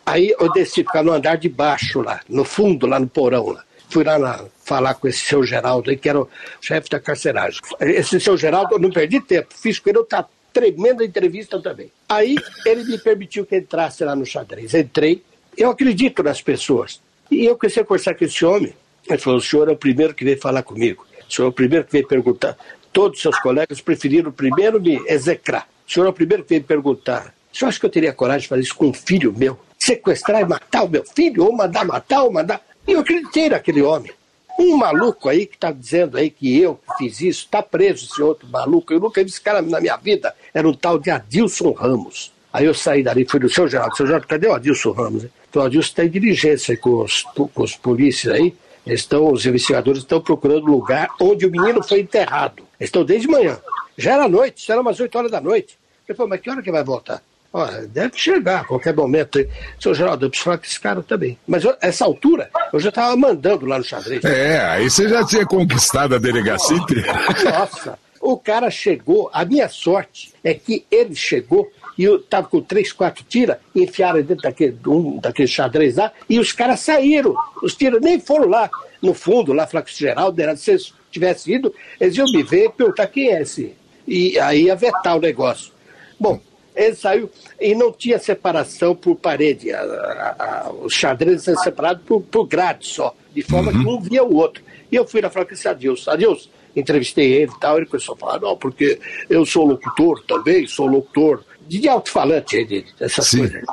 [0.07, 3.65] Aí eu decidi ficar no andar de baixo lá, no fundo, lá no porão lá.
[3.91, 6.29] Fui lá na, falar com esse seu Geraldo aí, que era o
[6.61, 7.61] chefe da carceragem.
[7.81, 11.91] Esse seu Geraldo, eu não perdi tempo, fiz com ele outra tremenda entrevista também.
[12.09, 14.75] Aí ele me permitiu que entrasse lá no xadrez.
[14.75, 15.23] Entrei,
[15.57, 17.01] eu acredito nas pessoas.
[17.31, 18.73] E eu comecei a conversar com esse homem.
[19.09, 21.07] Ele falou: o senhor é o primeiro que veio falar comigo.
[21.29, 22.57] O senhor é o primeiro que veio perguntar.
[22.93, 25.69] Todos os seus colegas preferiram primeiro me execrar.
[25.87, 27.35] O senhor é o primeiro que veio perguntar.
[27.53, 29.59] O senhor acha que eu teria coragem de fazer isso com um filho meu?
[29.87, 31.45] Sequestrar e matar o meu filho?
[31.45, 32.61] Ou mandar matar, ou mandar.
[32.89, 34.11] E eu acreditei naquele homem.
[34.59, 38.49] Um maluco aí que está dizendo aí que eu fiz isso, está preso esse outro
[38.49, 38.93] maluco.
[38.93, 40.35] Eu nunca vi esse cara na minha vida.
[40.53, 42.33] Era um tal de Adilson Ramos.
[42.53, 43.97] Aí eu saí dali, fui do seu Geraldo.
[43.97, 45.27] Seu Geraldo, cadê o Adilson Ramos?
[45.49, 48.57] Então o Adilson está em diligência com os, com os polícias aí.
[48.85, 52.65] Estão, os investigadores estão procurando o lugar onde o menino foi enterrado.
[52.81, 53.57] Estão desde manhã.
[53.97, 55.79] Já era noite, já era umas 8 horas da noite.
[56.09, 57.23] Eu falei, mas que hora que vai voltar?
[57.57, 59.43] Olha, deve chegar a qualquer momento.
[59.81, 61.39] Seu Geraldo, eu preciso falar com esse cara também.
[61.49, 64.23] Mas eu, essa altura, eu já estava mandando lá no xadrez.
[64.27, 67.15] É, aí você já tinha conquistado a delegacia inteira.
[67.45, 69.31] Nossa, o cara chegou.
[69.33, 74.21] A minha sorte é que ele chegou e eu estava com três, quatro tiras, enfiaram
[74.21, 77.35] dentro daquele, um, daquele xadrez lá, e os caras saíram.
[77.63, 78.69] Os tiras nem foram lá
[79.01, 82.67] no fundo, lá falar com o Geraldo, se eles tivessem ido, eles iam me ver
[82.67, 83.75] e perguntar quem é esse.
[84.07, 85.73] E aí ia vetar o negócio.
[86.21, 86.39] Bom,
[86.77, 89.73] ele saiu e não tinha separação por parede.
[89.73, 93.83] A, a, a, os xadrezes eram separados por, por grade só, de forma uhum.
[93.83, 94.63] que um via o outro.
[94.93, 96.11] E eu fui lá falar com esse Adilson.
[96.11, 99.01] Adilson, entrevistei ele e tal, ele começou a falar, não, porque
[99.31, 103.39] eu sou locutor também, sou locutor de alto-falante, essas Sim.
[103.39, 103.65] coisas.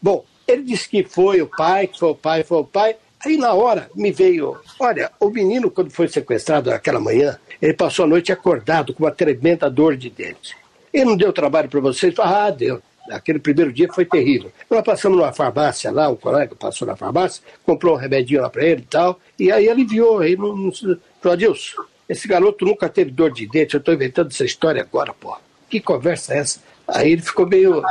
[0.00, 2.96] Bom, ele disse que foi o pai, que foi o pai, foi o pai.
[3.24, 8.04] Aí na hora me veio, olha, o menino quando foi sequestrado naquela manhã, ele passou
[8.04, 10.56] a noite acordado com uma tremenda dor de dente.
[10.96, 12.14] Ele não deu trabalho para vocês?
[12.18, 12.80] Ah, deu.
[13.10, 14.50] Aquele primeiro dia foi terrível.
[14.70, 18.64] Nós passamos numa farmácia lá, um colega passou na farmácia, comprou um remedinho lá para
[18.64, 20.20] ele e tal, e aí aliviou.
[20.20, 20.98] Aí não, não, falou,
[21.34, 25.36] Adilson, esse garoto nunca teve dor de dente, eu estou inventando essa história agora, pô.
[25.68, 26.60] Que conversa é essa?
[26.88, 27.82] Aí ele ficou meio.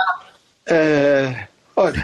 [0.65, 2.03] É, olha,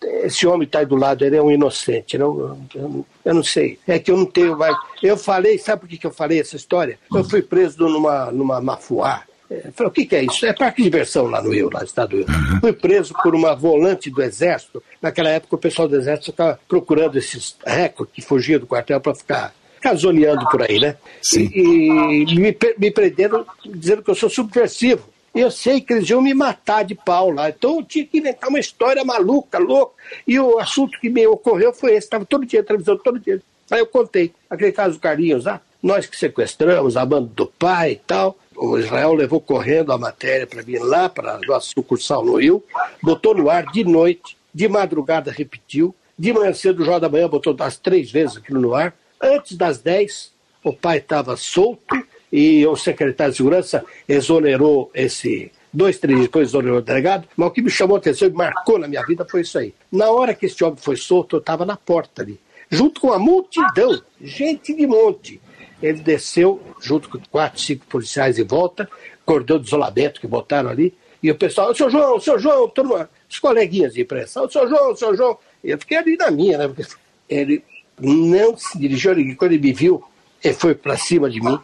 [0.00, 2.16] esse homem está do lado, ele é um inocente.
[2.16, 3.78] Não, eu, eu, não sei.
[3.86, 4.74] É que eu não tenho mais.
[5.02, 6.98] Eu falei, sabe por que, que eu falei essa história?
[7.14, 9.24] Eu fui preso numa, numa mafuá.
[9.72, 10.44] Falei, o que, que, é isso?
[10.44, 12.26] É parque de diversão lá no Rio, lá no Estado do Rio.
[12.28, 12.60] Uhum.
[12.60, 14.82] Fui preso por uma volante do Exército.
[15.00, 19.14] Naquela época o pessoal do Exército estava procurando esses recordes que fugiam do quartel para
[19.14, 20.96] ficar casoneando por aí, né?
[21.22, 21.50] Sim.
[21.54, 25.08] E, e me, me prenderam dizendo que eu sou subversivo.
[25.34, 27.48] Eu sei que eles iam me matar de pau lá.
[27.48, 29.94] Então eu tinha que inventar uma história maluca, louca.
[30.26, 32.06] E o assunto que me ocorreu foi esse.
[32.06, 33.40] Estava todo dia na televisão, todo dia.
[33.70, 34.32] Aí eu contei.
[34.50, 35.60] Aquele caso do Carlinhos lá.
[35.82, 38.36] Nós que sequestramos, a banda do pai e tal.
[38.60, 42.62] O Israel levou correndo a matéria para mim lá para a nossa sucursal no Rio.
[43.00, 44.36] Botou no ar de noite.
[44.52, 45.94] De madrugada repetiu.
[46.18, 48.92] De manhã cedo, Jornal da Manhã botou das três vezes aquilo no ar.
[49.22, 50.32] Antes das dez,
[50.64, 51.94] o pai estava solto
[52.32, 55.52] e o secretário de Segurança exonerou esse.
[55.72, 58.76] Dois, três depois exonerou o delegado, mas o que me chamou a atenção e marcou
[58.76, 59.72] na minha vida foi isso aí.
[59.92, 63.18] Na hora que esse homem foi solto, eu estava na porta ali, junto com a
[63.20, 65.40] multidão, gente de monte.
[65.82, 68.88] Ele desceu, junto com quatro, cinco policiais em volta,
[69.24, 73.38] cordão de isolamento que botaram ali, E o pessoal, seu João, seu João, turma, os
[73.40, 75.36] coleguinhas de imprensa, o seu João, seu João.
[75.64, 76.68] E eu fiquei ali na minha, né?
[76.68, 76.86] Porque
[77.28, 77.62] ele
[78.00, 79.34] não se dirigiu a ninguém.
[79.34, 80.02] Quando ele me viu,
[80.42, 81.58] ele foi para cima de mim,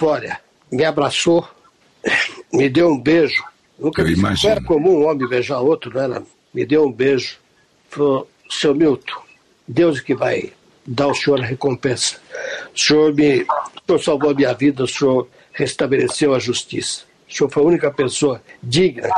[0.00, 0.40] olha,
[0.70, 1.46] me abraçou,
[2.52, 3.42] me deu um beijo.
[3.78, 4.14] Nunca vi.
[4.14, 6.22] Não era comum um homem beijar outro, não era?
[6.54, 7.38] Me deu um beijo.
[7.88, 9.20] Falou, seu Milton,
[9.66, 10.52] Deus é que vai
[10.86, 12.16] dar ao senhor a recompensa.
[12.74, 13.46] O senhor, me, o
[13.86, 17.02] senhor salvou a minha vida, o senhor restabeleceu a justiça.
[17.28, 19.08] O senhor foi a única pessoa digna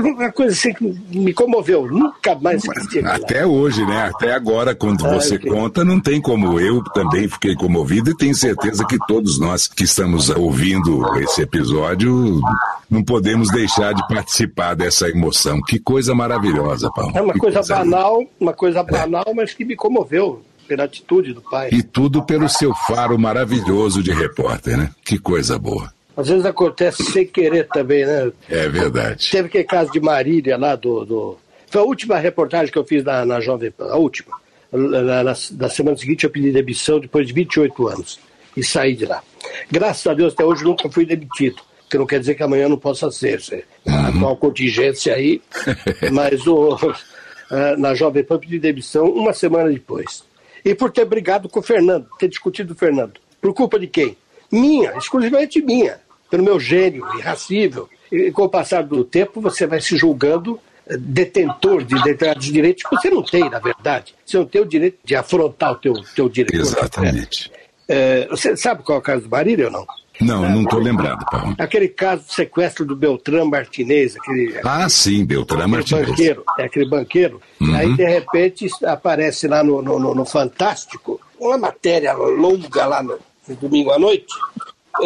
[0.00, 0.84] uma coisa assim que
[1.16, 1.86] me comoveu.
[1.86, 3.00] Nunca mais esqueci.
[3.00, 4.04] Até hoje, né?
[4.04, 8.34] Até agora, quando ah, você conta, não tem como eu também fiquei comovido e tenho
[8.34, 12.40] certeza que todos nós que estamos ouvindo esse episódio
[12.88, 15.60] não podemos deixar de participar dessa emoção.
[15.62, 17.12] Que coisa maravilhosa, Paulo.
[17.14, 18.84] É uma coisa, coisa banal, uma coisa é.
[18.84, 19.34] banal, é.
[19.34, 20.42] mas que me comoveu
[20.72, 21.68] pela atitude do pai.
[21.70, 24.90] E tudo pelo seu faro maravilhoso de repórter, né?
[25.04, 25.92] Que coisa boa.
[26.16, 28.32] Às vezes acontece sem querer também, né?
[28.48, 29.30] É verdade.
[29.30, 31.04] Teve aquele caso de Marília lá do.
[31.04, 31.38] do...
[31.68, 34.34] Foi a última reportagem que eu fiz na, na Jovem Pan, a última.
[34.72, 38.18] Na, na, na, semana seguinte eu pedi demissão depois de 28 anos
[38.56, 39.22] e saí de lá.
[39.70, 41.60] Graças a Deus até hoje nunca fui demitido,
[41.90, 43.42] que não quer dizer que amanhã não possa ser.
[43.86, 44.30] Uhum.
[44.30, 45.42] Há contingência aí,
[46.10, 46.78] mas o,
[47.76, 50.24] na Jovem Pan pedi demissão uma semana depois.
[50.64, 53.20] E por ter brigado com o Fernando, ter discutido com o Fernando.
[53.40, 54.16] Por culpa de quem?
[54.50, 56.00] Minha, exclusivamente minha,
[56.30, 57.88] pelo meu gênio irracível.
[58.10, 62.82] E com o passar do tempo, você vai se julgando eh, detentor de determinados direitos
[62.82, 64.14] que você não tem, na verdade.
[64.24, 66.60] Você não tem o direito de afrontar o teu, teu diretor.
[66.60, 67.50] Exatamente.
[67.88, 69.86] É, você sabe qual é o caso do Marília ou não?
[70.24, 71.54] Não, não estou lembrado, Paulo.
[71.58, 74.16] Aquele caso de sequestro do Beltrán Martinez.
[74.16, 76.08] Aquele, ah, sim, Beltrán Martinez.
[76.08, 77.40] Banqueiro, é aquele banqueiro.
[77.60, 77.74] Uhum.
[77.74, 83.18] Aí, de repente, aparece lá no, no, no Fantástico uma matéria longa lá no,
[83.48, 84.32] no domingo à noite,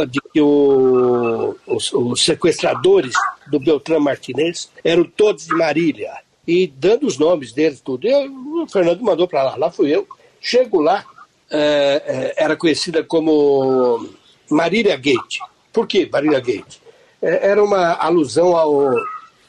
[0.09, 3.15] de que o, os, os, sequestradores
[3.47, 6.13] do Beltrán Martinez eram todos de Marília.
[6.47, 8.07] E dando os nomes deles, tudo.
[8.07, 8.31] Eu,
[8.63, 10.07] o Fernando mandou para lá, lá fui eu.
[10.41, 11.05] Chego lá,
[11.51, 14.09] é, é, era conhecida como
[14.51, 15.39] Marília Gate.
[15.73, 16.79] Por que Marília Gate?
[17.21, 18.93] É, era uma alusão ao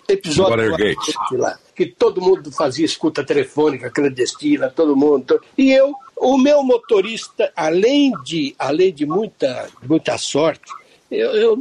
[0.08, 1.14] episódio Watergate.
[1.32, 5.42] lá, que todo mundo fazia escuta telefônica clandestina, todo mundo.
[5.58, 10.72] E eu o meu motorista, além de, além de muita, muita sorte,
[11.10, 11.58] eu, eu,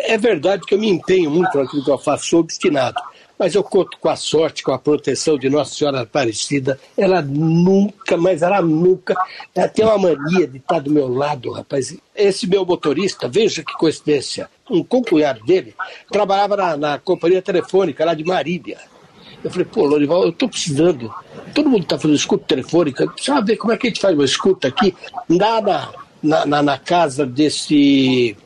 [0.00, 3.00] é verdade que eu me empenho muito naquilo que eu faço, sou obstinado.
[3.40, 6.78] Mas eu conto com a sorte, com a proteção de Nossa Senhora Aparecida.
[6.94, 9.14] Ela nunca, mas ela nunca.
[9.54, 11.96] Ela tem uma mania de estar do meu lado, rapaz.
[12.14, 15.74] Esse meu motorista, veja que coincidência, um concunhado dele
[16.12, 18.76] trabalhava na, na companhia telefônica lá de Marília.
[19.42, 21.10] Eu falei, pô, Lorival, eu estou precisando.
[21.54, 23.08] Todo mundo está fazendo escuta telefônica.
[23.08, 24.94] Precisa ver como é que a gente faz uma escuta aqui.
[25.30, 25.62] Lá
[26.22, 28.36] na, na, na casa desse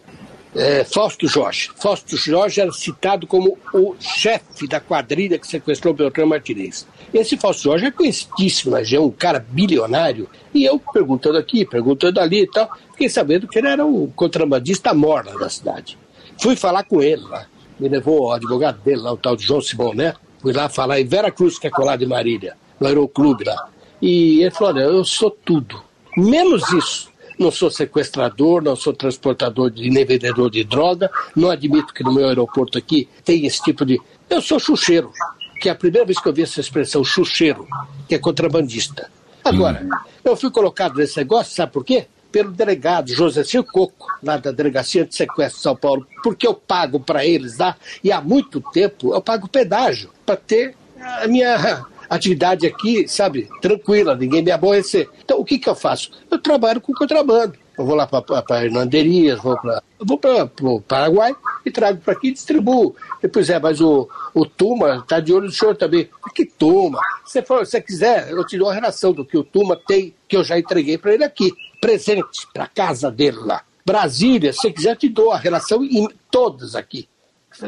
[0.55, 1.70] é, Fausto Jorge.
[1.76, 6.86] Fausto Jorge era citado como o chefe da quadrilha que sequestrou Beltrão Martinez.
[7.12, 10.28] Esse Fausto Jorge é conhecidíssimo na região, um cara bilionário.
[10.52, 14.94] E eu, perguntando aqui, perguntando ali e tal, fiquei sabendo que ele era o contrabandista
[14.94, 15.98] morna da cidade.
[16.38, 17.46] Fui falar com ele lá.
[17.78, 21.00] Me levou o advogado dele lá, o tal de João Simão Neto fui lá falar
[21.00, 23.70] em Vera Cruz, que é colado de Marília, no aeroclube lá.
[24.00, 25.82] E ele falou: olha, eu sou tudo,
[26.14, 27.09] menos isso.
[27.39, 32.12] Não sou sequestrador, não sou transportador de, nem vendedor de droga, não admito que no
[32.12, 34.01] meu aeroporto aqui tenha esse tipo de.
[34.28, 35.12] Eu sou chucheiro,
[35.61, 37.66] que é a primeira vez que eu vi essa expressão, chucheiro,
[38.09, 39.11] que é contrabandista.
[39.45, 39.91] Agora, hum.
[40.24, 42.07] eu fui colocado nesse negócio, sabe por quê?
[42.35, 46.99] pelo delegado José Coco, lá da Delegacia de Sequestro de São Paulo, porque eu pago
[46.99, 52.66] para eles lá, e há muito tempo eu pago pedágio para ter a minha atividade
[52.66, 55.08] aqui, sabe, tranquila, ninguém me aborrecer.
[55.24, 56.10] Então, o que, que eu faço?
[56.30, 57.54] Eu trabalho com contrabando.
[57.76, 61.34] Eu vou lá para Hernanderias, vou para vou para o Paraguai
[61.66, 62.94] e trago para aqui e distribuo.
[63.22, 66.08] E, pois é, mas o, o Tuma está de olho no senhor também.
[66.34, 67.00] Que Tuma?
[67.26, 70.44] Se você quiser, eu te dou a relação do que o Tuma tem, que eu
[70.44, 73.62] já entreguei para ele aqui presentes para casa dele lá.
[73.84, 77.08] Brasília, se quiser, te dou a relação em todas aqui.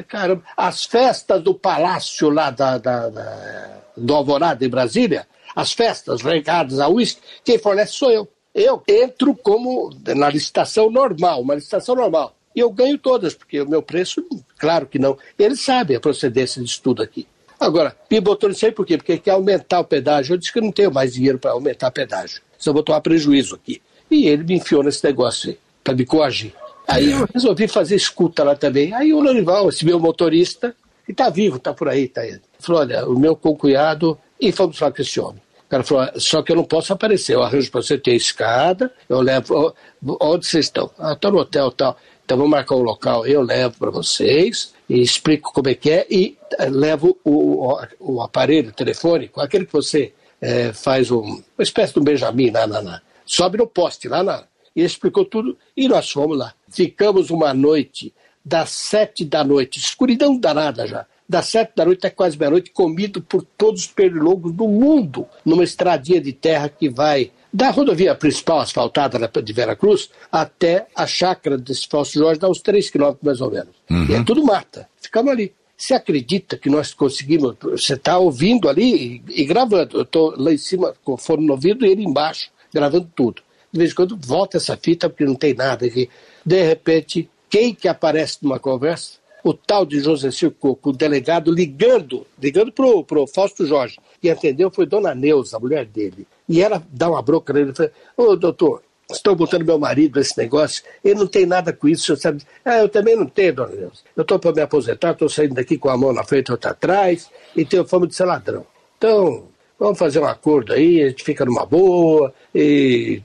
[0.08, 6.20] Caramba, as festas do palácio lá da, da, da do Alvorada em Brasília, as festas
[6.20, 8.28] regadas a uísque, quem fornece sou eu.
[8.54, 12.34] Eu entro como na licitação normal, uma licitação normal.
[12.54, 14.24] E eu ganho todas, porque o meu preço,
[14.58, 15.18] claro que não.
[15.38, 17.26] Eles sabem a procedência disso tudo aqui.
[17.60, 18.96] Agora, me botou nisso aí por quê?
[18.96, 20.34] Porque quer aumentar o pedágio.
[20.34, 22.40] Eu disse que não tenho mais dinheiro para aumentar o pedágio.
[22.58, 23.82] Só vou tomar prejuízo aqui.
[24.10, 26.54] E ele me enfiou nesse negócio aí, para me coagir.
[26.86, 28.94] Aí eu resolvi fazer escuta lá também.
[28.94, 30.74] Aí o Lorival, esse meu motorista,
[31.06, 32.38] que está vivo, está por aí, tá aí.
[32.58, 35.40] Falou: olha, o meu concunhado, e fomos falar com esse homem.
[35.64, 38.92] O cara falou: só que eu não posso aparecer, eu arranjo para você ter escada,
[39.08, 39.74] eu levo.
[40.20, 40.90] Onde vocês estão?
[40.98, 41.96] Ah, estou no hotel tal.
[42.24, 46.06] Então vamos marcar um local, eu levo para vocês, e explico como é que é
[46.10, 51.62] e eh, levo o, o, o aparelho telefônico, aquele que você é, faz um, uma
[51.62, 53.02] espécie de um Benjamin lá, lá, lá.
[53.24, 54.44] sobe no poste lá na.
[54.74, 56.52] E explicou tudo e nós fomos lá.
[56.68, 58.12] Ficamos uma noite,
[58.46, 63.20] das sete da noite, escuridão danada já, das sete da noite até quase meia-noite, comido
[63.20, 68.60] por todos os pernilongos do mundo, numa estradinha de terra que vai da rodovia principal
[68.60, 73.50] asfaltada de Veracruz até a chácara desse Falso Jorge, dá uns 3 quilômetros mais ou
[73.50, 73.74] menos.
[73.90, 74.06] Uhum.
[74.10, 74.88] E é tudo mata.
[75.00, 75.52] Ficamos ali.
[75.76, 77.56] Você acredita que nós conseguimos?
[77.60, 79.96] Você está ouvindo ali e, e gravando.
[79.96, 83.42] Eu estou lá em cima com o fone no ouvido e ele embaixo, gravando tudo.
[83.72, 86.08] De vez em quando volta essa fita porque não tem nada aqui.
[86.44, 89.18] De repente, quem que aparece numa conversa?
[89.44, 93.98] O tal de José Circoco, o delegado, ligando, ligando para o Fausto Jorge.
[94.20, 96.26] E atendeu foi Dona Neuza, a mulher dele.
[96.48, 100.36] E ela dá uma bronca nele e fala: Ô doutor, Estou botando meu marido nesse
[100.36, 102.42] negócio, ele não tem nada com isso, você sabe?
[102.64, 104.04] Ah, eu também não tenho, dona Deus.
[104.16, 106.72] Eu estou para me aposentar, estou saindo daqui com a mão na frente e outra
[106.72, 108.66] atrás, e tenho fama de ser ladrão.
[108.98, 109.44] Então,
[109.78, 113.22] vamos fazer um acordo aí, a gente fica numa boa, e.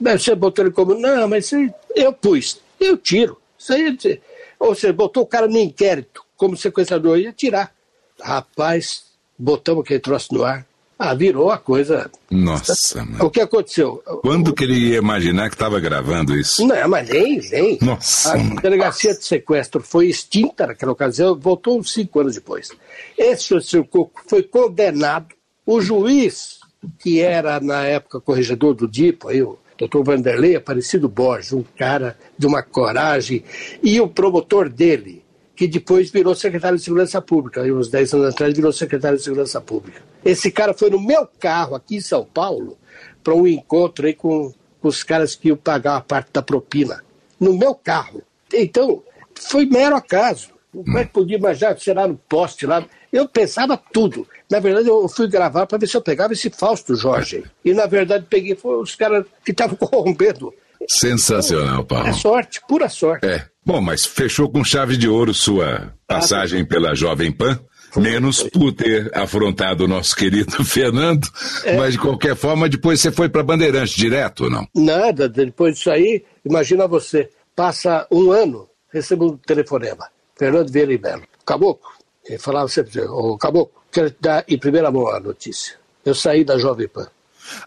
[0.00, 0.94] Você botou ele como.
[0.94, 1.50] Não, mas
[1.96, 3.36] eu pus, eu tiro.
[3.64, 4.20] Isso aí,
[4.60, 7.72] ou você botou o cara no inquérito, como sequestrador, ia tirar.
[8.20, 9.04] Rapaz,
[9.38, 10.66] botamos aquele troço no ar,
[10.98, 12.10] ah, virou a coisa.
[12.30, 13.24] Nossa, mano.
[13.24, 14.02] O que aconteceu?
[14.22, 16.64] Quando que ele ia imaginar que estava gravando isso?
[16.66, 17.78] Não, mas nem, nem.
[17.80, 18.34] Nossa.
[18.34, 18.60] A mano.
[18.60, 22.70] delegacia de sequestro foi extinta naquela ocasião, voltou uns cinco anos depois.
[23.18, 25.34] Esse senhor Coco foi condenado.
[25.66, 26.58] O juiz,
[26.98, 32.16] que era na época corregedor do DIPO, aí, o doutor Vanderlei Aparecido Borges, um cara
[32.38, 33.44] de uma coragem,
[33.82, 35.24] e o promotor dele,
[35.56, 39.24] que depois virou secretário de Segurança Pública, aí uns 10 anos atrás virou secretário de
[39.24, 40.02] Segurança Pública.
[40.24, 42.78] Esse cara foi no meu carro aqui em São Paulo
[43.22, 47.04] para um encontro aí com, com os caras que iam pagar a parte da propina.
[47.38, 48.22] No meu carro.
[48.52, 49.02] Então,
[49.34, 50.50] foi mero acaso.
[50.72, 52.84] Como é que podia imaginar será no poste lá?
[53.14, 54.26] Eu pensava tudo.
[54.50, 57.44] Na verdade, eu fui gravar para ver se eu pegava esse Fausto Jorge.
[57.64, 60.52] E, na verdade, peguei foi os caras que estavam corrompendo.
[60.88, 62.08] Sensacional, Paulo.
[62.08, 63.24] É sorte, pura sorte.
[63.24, 63.46] É.
[63.64, 67.58] Bom, mas fechou com chave de ouro sua passagem pela Jovem Pan,
[67.96, 71.28] menos por ter afrontado o nosso querido Fernando,
[71.62, 71.76] é.
[71.76, 74.68] mas de qualquer forma depois você foi para Bandeirantes direto ou não?
[74.74, 80.98] Nada, depois disso aí, imagina você, passa um ano, recebo um telefonema, Fernando Vieira e
[80.98, 81.93] Belo, Caboclo,
[82.26, 86.44] ele falava sempre, ô Caboclo, quero te dar em primeira mão a notícia, eu saí
[86.44, 87.08] da Jovem Pan.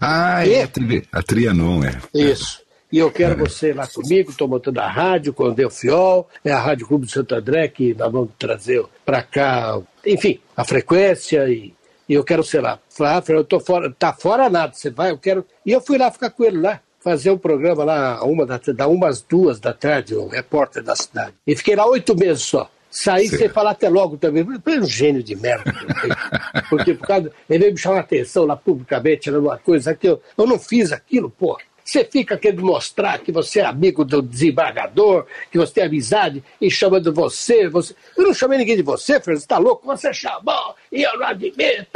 [0.01, 0.53] Ah, e...
[0.53, 1.07] é a, tri...
[1.11, 2.01] a Trianon, é.
[2.13, 6.51] Isso e eu quero você lá comigo, estou montando a rádio com o Delfiol, é
[6.51, 11.49] a Rádio Clube de Santo André que nós vamos trazer para cá, enfim, a frequência
[11.49, 11.73] e,
[12.07, 15.11] e eu quero, sei lá, falar, ah, eu tô fora, tá fora nada, você vai,
[15.11, 15.45] eu quero.
[15.65, 18.87] E eu fui lá ficar com ele lá, fazer um programa lá, uma da, da
[18.87, 21.33] umas duas da tarde, o repórter da cidade.
[21.45, 22.71] E fiquei lá oito meses só.
[22.89, 24.43] Saí sem falar até logo também.
[24.43, 25.73] Um gênio de merda.
[26.69, 27.31] Porque por causa.
[27.49, 30.57] Ele veio me chamar a atenção lá publicamente, era uma coisa que eu, eu não
[30.57, 31.57] fiz aquilo, pô.
[31.87, 36.69] Você fica querendo mostrar que você é amigo do desembargador, que você tem amizade e
[36.69, 37.95] chama de você, você.
[38.17, 39.87] Eu não chamei ninguém de você, Fernando, você está louco?
[39.87, 41.87] Você chamou e eu não admito.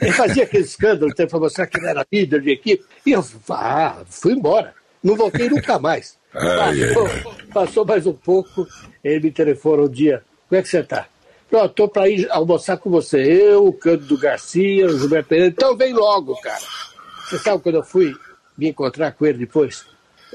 [0.00, 2.84] Ele fazia aquele escândalo para mostrar que ele era líder de equipe.
[3.04, 4.74] E eu ah, fui embora.
[5.02, 6.16] Não voltei nunca mais.
[6.32, 7.10] Passou,
[7.52, 8.66] passou mais um pouco,
[9.02, 10.22] ele me telefonou um dia.
[10.52, 11.06] Como é que você está?
[11.48, 13.16] Pronto, estou para ir almoçar com você.
[13.16, 15.50] Eu, o Cândido Garcia, o Gilberto Pereira.
[15.50, 16.60] Então vem logo, cara.
[17.24, 18.14] Você sabe quando eu fui
[18.58, 19.86] me encontrar com ele depois.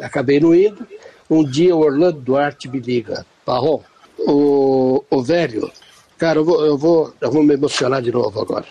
[0.01, 0.87] Acabei não indo.
[1.29, 3.83] Um dia o Orlando Duarte me liga, Parrom,
[4.17, 5.71] o, o velho,
[6.17, 8.65] cara, eu vou, eu, vou, eu vou me emocionar de novo agora.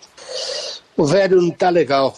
[0.97, 2.13] O velho não tá legal.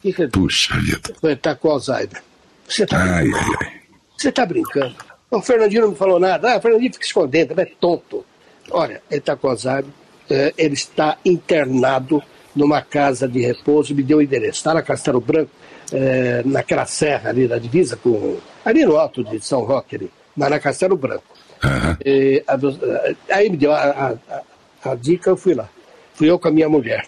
[0.00, 1.16] Que que Puxa vida.
[1.20, 2.22] Ele tá com Alzheimer.
[2.68, 3.80] Você tá, ai, ai, ai.
[4.16, 4.94] Você tá brincando?
[5.32, 6.52] O Fernandinho não me falou nada.
[6.52, 8.24] Ah, o Fernandinho fica escondendo, ele é tonto.
[8.70, 9.86] Olha, ele tá Alzheimer,
[10.30, 12.22] é, ele está internado
[12.54, 14.58] numa casa de repouso, me deu o endereço.
[14.58, 15.50] Está na Castelo Branco,
[15.92, 18.38] é, naquela serra ali da divisa com.
[18.64, 21.24] ali no alto de São Roque, ali, mas na Castelo Branco.
[21.64, 21.96] Uhum.
[22.04, 25.68] E, a, aí me deu a, a, a, dica, eu fui lá.
[26.14, 27.06] Fui eu com a minha mulher.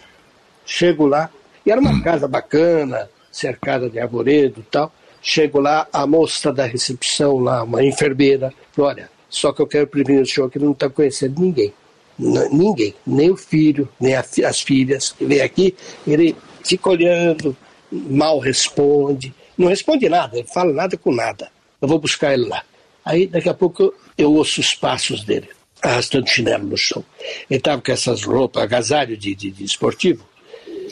[0.65, 1.31] Chego lá,
[1.65, 2.03] e era uma uhum.
[2.03, 4.93] casa bacana, cercada de arvoredo e tal.
[5.23, 9.87] Chego lá, a moça da recepção lá, uma enfermeira, falou, olha, só que eu quero
[9.87, 11.73] prevenir o senhor que ele não está conhecendo ninguém.
[12.19, 15.75] ninguém, nem o filho, nem a, as filhas que vem aqui,
[16.07, 17.57] ele fica olhando,
[17.91, 21.51] mal responde, não responde nada, ele fala nada com nada.
[21.81, 22.63] Eu vou buscar ele lá.
[23.05, 25.49] Aí daqui a pouco eu ouço os passos dele,
[25.81, 27.05] arrastando chinelo no chão.
[27.49, 30.25] Ele estava com essas roupas, agasalho de, de, de esportivo,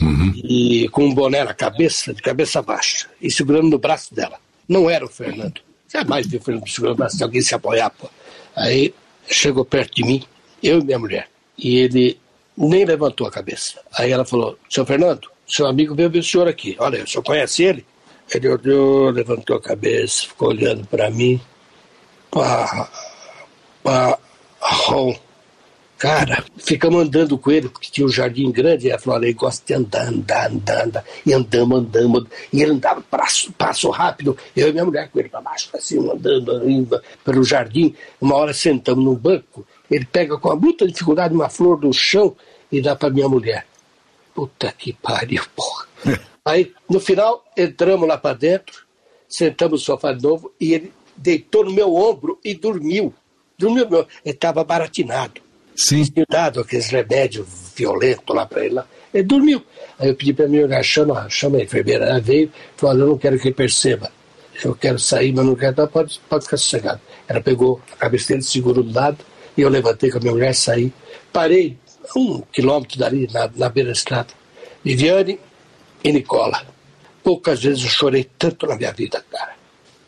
[0.00, 0.32] uhum.
[0.36, 4.38] e com um boné na cabeça, de cabeça baixa, e segurando no braço dela.
[4.68, 5.60] Não era o Fernando.
[5.92, 8.08] Jamais vi o Fernando segurando o braço de alguém se apoiar, pô.
[8.58, 8.92] Aí
[9.28, 10.24] chegou perto de mim,
[10.62, 11.28] eu e minha mulher.
[11.56, 12.20] E ele
[12.56, 13.80] nem levantou a cabeça.
[13.96, 16.76] Aí ela falou: Seu Fernando, seu amigo veio ver o senhor aqui.
[16.78, 17.86] Olha, o senhor conhece ele?
[18.34, 21.40] Ele olhou, levantou a cabeça, ficou olhando para mim.
[22.30, 22.90] Pá,
[23.82, 24.18] pá,
[24.60, 25.14] rom.
[25.98, 29.66] Cara, ficamos andando com ele, porque tinha um jardim grande, e ela falou, ele gosta
[29.66, 34.68] de andar, andar, andar, andar, e andamos, andamos, e ele andava passo, passo rápido, eu
[34.68, 39.04] e minha mulher com ele para baixo, assim, andando, indo pelo jardim, uma hora sentamos
[39.04, 42.36] num banco, ele pega com muita dificuldade uma flor do chão
[42.70, 43.66] e dá para minha mulher.
[44.32, 45.88] Puta que pariu, porra.
[46.44, 48.84] Aí, no final, entramos lá para dentro,
[49.28, 53.12] sentamos no sofá de novo, e ele deitou no meu ombro e dormiu.
[53.58, 55.47] Dormiu, meu, ele estava baratinado.
[55.78, 56.02] Sim.
[56.02, 58.74] Tinha dado aqueles remédios violentos lá para ele.
[58.74, 58.86] Lá.
[59.14, 59.62] Ele dormiu.
[59.96, 62.06] Aí eu pedi para minha mulher, chama, chama a enfermeira.
[62.06, 64.10] Ela veio e falou: Eu não quero que ele perceba.
[64.64, 65.76] Eu quero sair, mas não quero.
[65.76, 67.00] Não, pode, pode ficar sossegado.
[67.28, 69.18] Ela pegou a cabeça dele, segurou do lado,
[69.56, 70.92] e eu levantei com a minha mulher, saí.
[71.32, 71.78] Parei
[72.16, 74.34] um quilômetro dali, na, na beira da estrada.
[74.84, 75.38] Viviane
[76.02, 76.66] e Nicola.
[77.22, 79.54] Poucas vezes eu chorei tanto na minha vida, cara.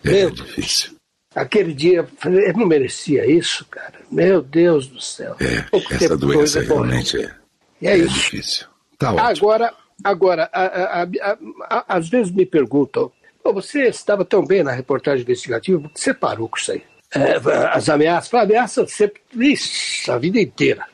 [0.05, 1.00] É Meu, difícil.
[1.35, 4.01] Aquele dia, eu não merecia isso, cara.
[4.11, 5.37] Meu Deus do céu.
[5.39, 7.31] É, Pouco essa doença realmente é,
[7.83, 8.15] é, é isso.
[8.15, 8.67] difícil.
[8.99, 9.27] Tá ótimo.
[9.29, 11.09] Agora, agora a, a,
[11.71, 13.13] a, às vezes me perguntam,
[13.45, 16.83] você estava tão bem na reportagem investigativa, por que você parou com isso aí?
[17.15, 17.37] É,
[17.73, 20.85] as ameaças, ameaças sempre, isso, a vida inteira.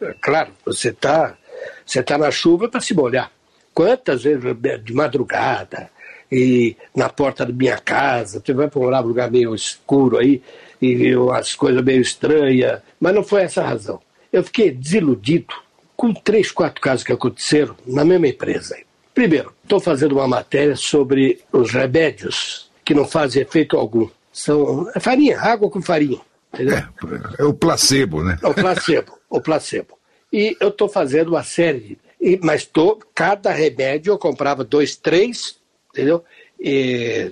[0.00, 1.36] É, claro, você está
[1.84, 3.30] você tá na chuva para se molhar.
[3.74, 4.42] Quantas vezes
[4.82, 5.90] de madrugada,
[6.32, 10.42] e na porta da minha casa, você vai para um lugar meio escuro aí,
[10.80, 14.00] e as coisas meio estranhas, mas não foi essa a razão.
[14.32, 15.54] Eu fiquei desiludido
[15.94, 18.78] com três, quatro casos que aconteceram na mesma empresa.
[19.12, 24.08] Primeiro, estou fazendo uma matéria sobre os remédios que não fazem efeito algum.
[24.32, 26.20] São é farinha, água com farinha.
[26.54, 28.38] É, é o placebo, né?
[28.42, 29.98] É o placebo, o placebo.
[30.32, 31.98] E eu estou fazendo uma série,
[32.42, 35.60] mas tô, cada remédio eu comprava dois, três,
[35.92, 36.24] entendeu?
[36.58, 37.30] E,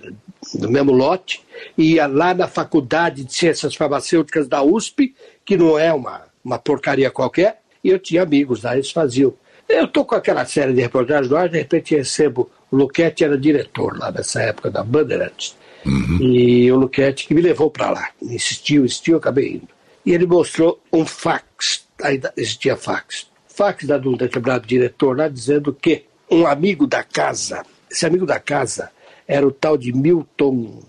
[0.54, 1.42] no mesmo lote,
[1.76, 7.10] ia lá na Faculdade de Ciências Farmacêuticas da USP, que não é uma, uma porcaria
[7.10, 9.32] qualquer, e eu tinha amigos lá, eles faziam.
[9.68, 13.38] Eu estou com aquela série de reportagens no ar, de repente recebo, o Luquete era
[13.38, 15.56] diretor lá nessa época da Bandeirantes,
[15.86, 16.18] uhum.
[16.20, 19.68] e o Luquete que me levou para lá, insistiu, insistiu, eu acabei indo.
[20.04, 25.28] E ele mostrou um fax, ainda existia fax, fax da de um determinado diretor lá,
[25.28, 28.90] dizendo que um amigo da casa esse amigo da casa
[29.26, 30.82] era o tal de Milton,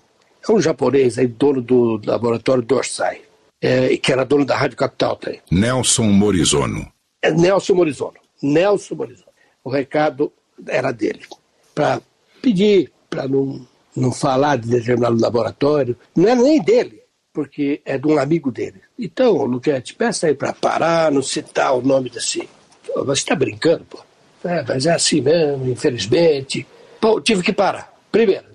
[0.48, 3.22] é um japonês aí, dono do laboratório Dorsai,
[3.62, 5.42] é, que era dono da Rádio Capital também.
[5.52, 6.92] Nelson Morizono.
[7.22, 8.16] É Nelson Morizono.
[8.42, 9.32] Nelson Morizono.
[9.64, 10.32] O recado
[10.68, 11.22] era dele.
[11.76, 12.02] Para
[12.42, 15.96] pedir para não, não falar de determinado laboratório.
[16.16, 17.02] Não era nem dele,
[17.34, 18.82] porque é de um amigo dele.
[18.98, 22.50] Então, Luquete, peça aí para parar, não citar o nome desse.
[22.96, 24.00] Você está brincando, pô.
[24.44, 26.66] É, mas é assim mesmo, infelizmente.
[27.24, 27.92] Tive que parar.
[28.12, 28.46] Primeiro.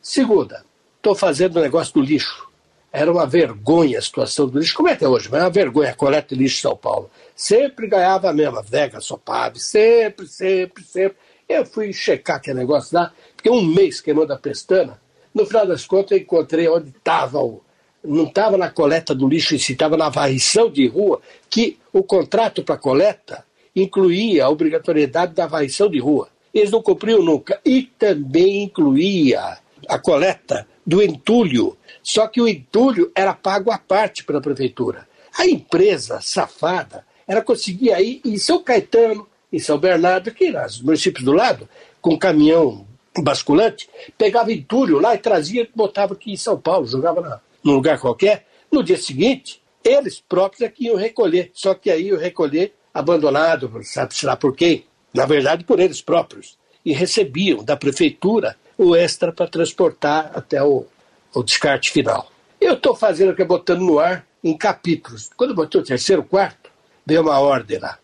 [0.00, 0.64] Segunda,
[0.96, 2.48] estou fazendo o negócio do lixo.
[2.92, 5.90] Era uma vergonha a situação do lixo, como é até hoje, mas é uma vergonha
[5.90, 7.08] a coleta de lixo em São Paulo.
[7.36, 11.16] Sempre ganhava a mesma, Vega, Sopave, sempre, sempre, sempre.
[11.48, 15.00] Eu fui checar aquele negócio lá, fiquei um mês queimando a pestana.
[15.32, 17.62] No final das contas, eu encontrei onde estava o.
[18.04, 22.02] Não estava na coleta do lixo em si, estava na varrição de rua, que o
[22.02, 23.44] contrato para coleta
[23.76, 27.60] incluía a obrigatoriedade da varrição de rua eles não cumpriam nunca.
[27.64, 34.24] E também incluía a coleta do entulho, só que o entulho era pago à parte
[34.24, 35.08] pela prefeitura.
[35.38, 41.24] A empresa safada, ela conseguia ir em São Caetano, em São Bernardo, que nos municípios
[41.24, 41.68] do lado,
[42.00, 42.86] com caminhão
[43.20, 47.98] basculante, pegava entulho lá e trazia, botava aqui em São Paulo, jogava na, num lugar
[47.98, 48.46] qualquer.
[48.70, 53.70] No dia seguinte, eles próprios é que iam recolher, só que aí iam recolher abandonado,
[53.82, 59.32] sabe-se lá por quem, na verdade por eles próprios, e recebiam da prefeitura o extra
[59.32, 60.86] para transportar até o,
[61.34, 62.30] o descarte final.
[62.60, 65.30] Eu estou fazendo aqui, botando no ar em capítulos.
[65.36, 66.70] Quando botei o terceiro, quarto,
[67.06, 67.98] veio uma ordem lá.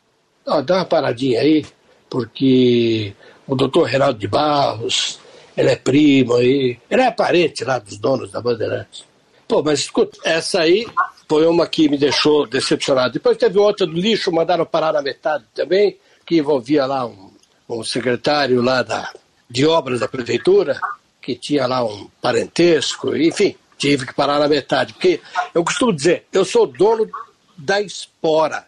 [0.47, 1.65] Ó, dá uma paradinha aí,
[2.09, 3.15] porque
[3.47, 5.19] o doutor Reinaldo de Barros,
[5.57, 9.05] ele é primo aí, ele é parente lá dos donos da Bandeirantes.
[9.47, 10.87] Pô, mas escuta, essa aí
[11.29, 13.15] foi uma que me deixou decepcionado.
[13.15, 15.97] Depois teve outra do lixo, mandaram parar na metade também
[16.29, 17.31] que envolvia lá um,
[17.67, 19.11] um secretário lá da,
[19.49, 20.79] de obras da prefeitura,
[21.23, 24.93] que tinha lá um parentesco, enfim, tive que parar na metade.
[24.93, 25.23] Porque
[25.55, 27.09] eu costumo dizer, eu sou dono
[27.57, 28.67] da espora,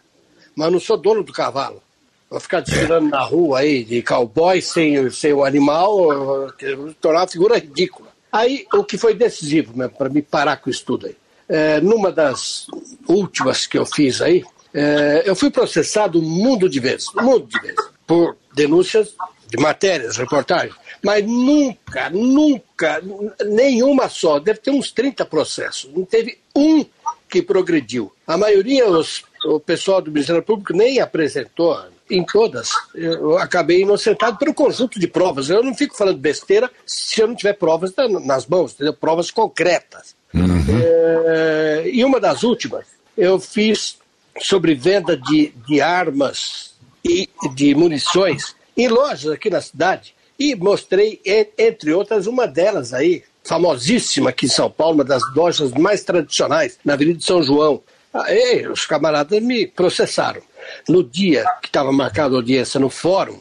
[0.55, 1.81] mas não sou dono do cavalo.
[2.27, 6.51] Vou ficar desfilando na rua aí de cowboy sem, sem o animal,
[6.99, 8.09] tornar uma figura ridícula.
[8.31, 11.15] Aí, o que foi decisivo para me parar com isso tudo aí?
[11.47, 12.65] É, numa das
[13.07, 14.43] últimas que eu fiz aí,
[14.73, 19.15] É, eu fui processado um mundo de vezes, um mundo de vezes, por denúncias
[19.47, 23.01] de matérias, reportagens, mas nunca, nunca,
[23.45, 26.85] nenhuma só, deve ter uns 30 processos, não teve um
[27.29, 28.11] que progrediu.
[28.27, 32.71] A maioria, os, o pessoal do Ministério Público nem apresentou em todas.
[32.93, 35.49] Eu acabei inocentado pelo conjunto de provas.
[35.49, 37.93] Eu não fico falando besteira se eu não tiver provas
[38.25, 38.93] nas mãos, entendeu?
[38.93, 40.13] provas concretas.
[40.33, 40.81] Uhum.
[41.25, 42.85] É, e uma das últimas,
[43.17, 43.97] eu fiz
[44.39, 46.73] sobre venda de, de armas
[47.03, 51.21] e de munições em lojas aqui na cidade e mostrei,
[51.57, 56.79] entre outras, uma delas aí, famosíssima aqui em São Paulo, uma das lojas mais tradicionais,
[56.83, 57.81] na Avenida de São João.
[58.11, 60.41] Aí os camaradas me processaram.
[60.89, 63.39] No dia que estava marcada a audiência no fórum,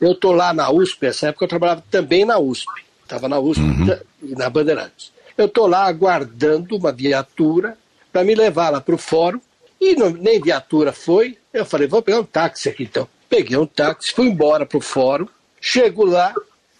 [0.00, 2.66] eu estou lá na USP, nessa época eu trabalhava também na USP,
[3.02, 3.98] estava na USP uhum.
[4.22, 5.12] na Bandeirantes.
[5.36, 7.76] Eu estou lá aguardando uma viatura
[8.10, 9.40] para me levar lá para o fórum,
[9.80, 11.38] e não, nem viatura foi.
[11.52, 13.08] Eu falei, vou pegar um táxi aqui então.
[13.28, 15.28] Peguei um táxi, fui embora para o fórum,
[15.60, 16.34] chego lá,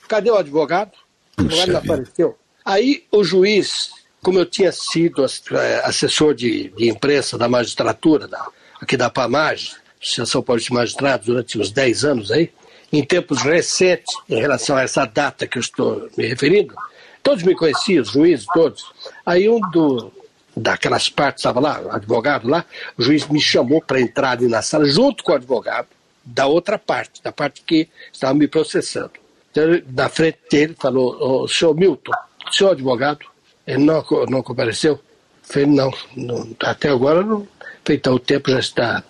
[0.08, 0.92] cadê o advogado?
[1.38, 2.38] O advogado não apareceu.
[2.64, 3.90] Aí o juiz,
[4.22, 8.46] como eu tinha sido é, assessor de, de imprensa da magistratura, da,
[8.80, 9.72] aqui da PAMAG,
[10.02, 12.50] Associação Paulista de Magistrados, durante uns 10 anos aí,
[12.92, 16.74] em tempos recentes, em relação a essa data que eu estou me referindo,
[17.22, 18.90] todos me conheciam, os juízes, todos.
[19.26, 20.10] Aí um do,
[20.58, 22.64] daquelas partes estava lá, o advogado lá,
[22.96, 25.88] o juiz me chamou para entrar ali na sala, junto com o advogado,
[26.24, 29.12] da outra parte, da parte que estava me processando.
[29.50, 32.12] Então, na frente dele, falou, o senhor Milton,
[32.50, 33.24] seu advogado,
[33.66, 35.00] ele não, não compareceu?
[35.48, 37.48] falei, não, não, até agora não.
[37.84, 39.02] Falei, então o tempo já está.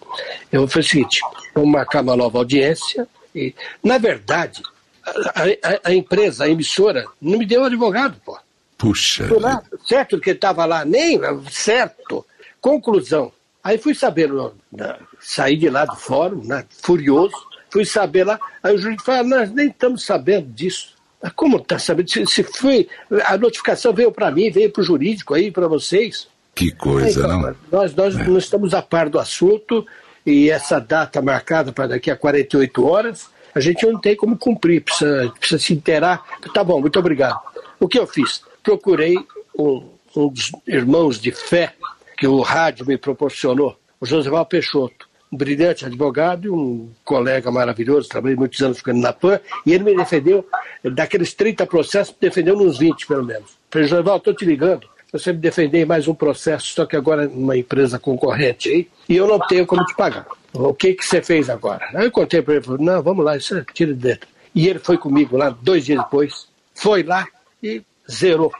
[0.52, 1.20] Eu falei o seguinte,
[1.54, 3.06] vamos marcar uma nova audiência.
[3.34, 4.62] E, na verdade,
[5.04, 8.38] a, a, a empresa, a emissora, não me deu advogado, pô.
[8.78, 9.28] Puxa.
[9.40, 11.20] Lá, certo que estava lá, nem
[11.50, 12.24] certo.
[12.60, 13.32] Conclusão.
[13.62, 14.30] Aí fui saber,
[15.20, 17.34] saí de lá do fórum, né, furioso,
[17.70, 18.38] fui saber lá.
[18.62, 20.96] Aí o juiz falou: nós nem estamos sabendo disso.
[21.34, 22.08] Como está sabendo?
[22.08, 22.88] Se, se foi.
[23.24, 26.28] A notificação veio para mim, veio para o jurídico aí, para vocês.
[26.54, 27.56] Que coisa, então, não?
[27.70, 28.24] Nós, nós é.
[28.24, 29.86] não estamos a par do assunto
[30.24, 34.82] e essa data marcada para daqui a 48 horas, a gente não tem como cumprir,
[34.82, 36.22] precisa, precisa se inteirar.
[36.52, 37.38] Tá bom, muito obrigado.
[37.80, 38.42] O que eu fiz?
[38.68, 39.16] Procurei
[39.58, 39.82] um,
[40.14, 41.72] um dos irmãos de fé
[42.18, 48.10] que o rádio me proporcionou, o Josival Peixoto um brilhante advogado e um colega maravilhoso,
[48.10, 50.46] trabalhei muitos anos ficando na PAN, e ele me defendeu,
[50.84, 53.52] daqueles 30 processos, me defendeu nos 20 pelo menos.
[53.70, 57.26] Falei, José estou te ligando, você me defender em mais um processo, só que agora
[57.26, 60.26] numa empresa concorrente aí, e eu não tenho como te pagar.
[60.52, 61.88] O que que você fez agora?
[61.94, 64.28] Aí eu contei para ele, falei, não, vamos lá, isso é tira de dentro.
[64.54, 67.26] E ele foi comigo lá, dois dias depois, foi lá
[67.62, 68.52] e zerou.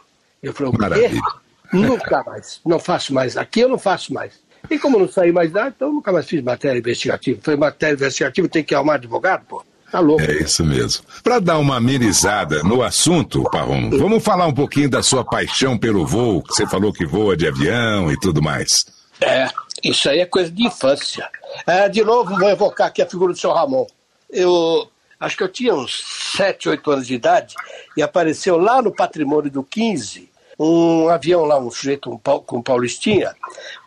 [0.43, 1.21] Eu falei, o quê?
[1.73, 3.37] Nunca mais, não faço mais.
[3.37, 4.33] Aqui eu não faço mais.
[4.71, 7.39] E como não saí mais nada, então nunca mais fiz matéria investigativa.
[7.43, 9.63] Foi matéria investigativa, tem que arrumar advogado, pô.
[9.91, 10.23] Tá louco.
[10.23, 11.05] É isso mesmo.
[11.23, 16.07] Para dar uma amenizada no assunto, Parrom, vamos falar um pouquinho da sua paixão pelo
[16.07, 18.85] voo, que você falou que voa de avião e tudo mais.
[19.21, 19.49] É,
[19.83, 21.29] isso aí é coisa de infância.
[21.67, 23.87] É, de novo, vou evocar aqui a figura do seu Ramon.
[24.31, 26.03] Eu acho que eu tinha uns
[26.37, 27.55] 7, 8 anos de idade
[27.97, 33.35] e apareceu lá no patrimônio do 15 um avião lá, um sujeito um, com Paulistinha,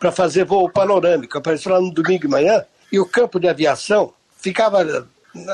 [0.00, 1.36] para fazer voo panorâmico.
[1.36, 5.06] Apareceu lá no domingo de manhã e o campo de aviação ficava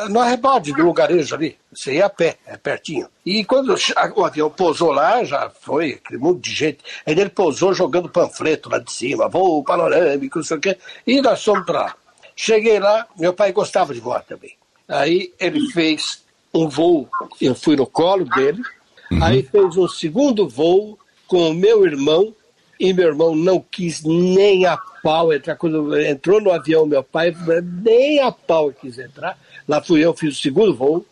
[0.09, 1.57] no arrebode do lugarejo ali.
[1.72, 3.09] Você ia a pé, é pertinho.
[3.24, 3.74] E quando
[4.16, 6.79] o avião pousou lá, já foi aquele monte de gente.
[7.07, 10.79] Aí ele pousou jogando panfleto lá de cima, voo panorâmico, não sei o quê.
[11.07, 11.97] E nós fomos para lá.
[12.35, 14.57] Cheguei lá, meu pai gostava de voar também.
[14.89, 17.09] Aí ele fez um voo,
[17.41, 18.62] eu fui no colo dele,
[19.11, 19.22] uhum.
[19.22, 22.34] aí fez um segundo voo com o meu irmão,
[22.80, 25.57] e meu irmão não quis nem a pau entrar.
[25.57, 27.34] Quando entrou no avião, meu pai,
[27.82, 29.36] nem a pau quis entrar.
[29.66, 31.05] Lá fui eu, fiz o segundo voo.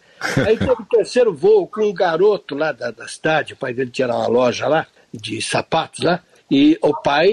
[0.46, 3.90] Aí teve o terceiro voo com um garoto lá da, da cidade, o pai dele
[3.90, 7.30] tinha uma loja lá, de sapatos lá, e o pai,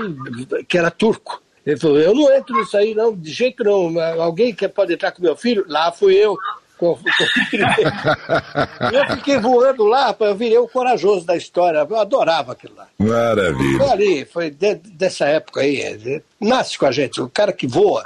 [0.68, 4.54] que era turco, ele falou, eu não entro nisso aí não, de jeito não, alguém
[4.54, 5.66] que pode entrar com meu filho?
[5.68, 6.38] Lá fui eu
[8.92, 11.88] eu fiquei voando lá, eu virei o corajoso da história.
[11.90, 12.88] Eu adorava aquilo lá.
[12.98, 13.78] Maravilha.
[13.78, 15.82] Foi ali, foi de, dessa época aí.
[15.82, 17.22] É, nasce com a gente.
[17.22, 18.04] O cara que voa,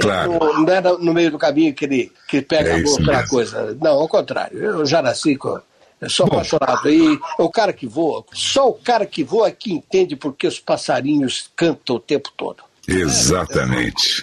[0.00, 0.32] claro.
[0.32, 3.76] não, não é no meio do caminho que ele que pega é outra coisa.
[3.80, 4.62] Não, ao contrário.
[4.62, 5.60] Eu já nasci com.
[6.00, 6.34] Eu sou Bom.
[6.34, 6.88] apaixonado.
[6.88, 10.58] E o cara que voa, só o cara que voa é que entende porque os
[10.58, 12.69] passarinhos cantam o tempo todo.
[12.88, 14.20] Exatamente.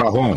[0.00, 0.36] Marrom,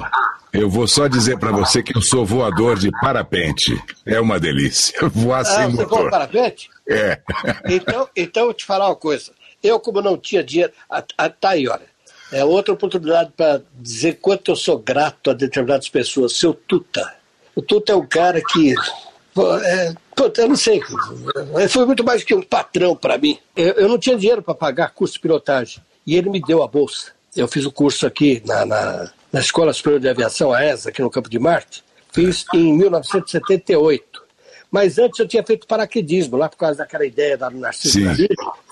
[0.53, 3.75] eu vou só dizer para você que eu sou voador de parapente.
[4.05, 4.95] É uma delícia.
[5.09, 5.99] Voar ah, sem você motor.
[5.99, 6.69] Voa parapente?
[6.87, 7.19] É.
[7.67, 9.31] Então, então eu te falar uma coisa.
[9.63, 10.71] Eu, como não tinha dinheiro.
[10.89, 11.93] A, a, tá aí, olha.
[12.31, 16.37] É outra oportunidade para dizer quanto eu sou grato a determinadas pessoas.
[16.37, 17.13] Seu Tuta.
[17.55, 18.75] O Tuta é um cara que.
[19.63, 19.93] É,
[20.37, 20.81] eu não sei.
[21.69, 23.39] Foi muito mais que um patrão para mim.
[23.55, 25.83] Eu, eu, não tinha dinheiro para pagar curso de pilotagem.
[26.05, 27.11] E ele me deu a bolsa.
[27.35, 31.01] Eu fiz o curso aqui na, na, na Escola Superior de Aviação, a ESA, aqui
[31.01, 31.83] no Campo de Marte.
[32.11, 34.23] Fiz em 1978.
[34.69, 37.99] Mas antes eu tinha feito paraquedismo, lá por causa daquela ideia da Narciso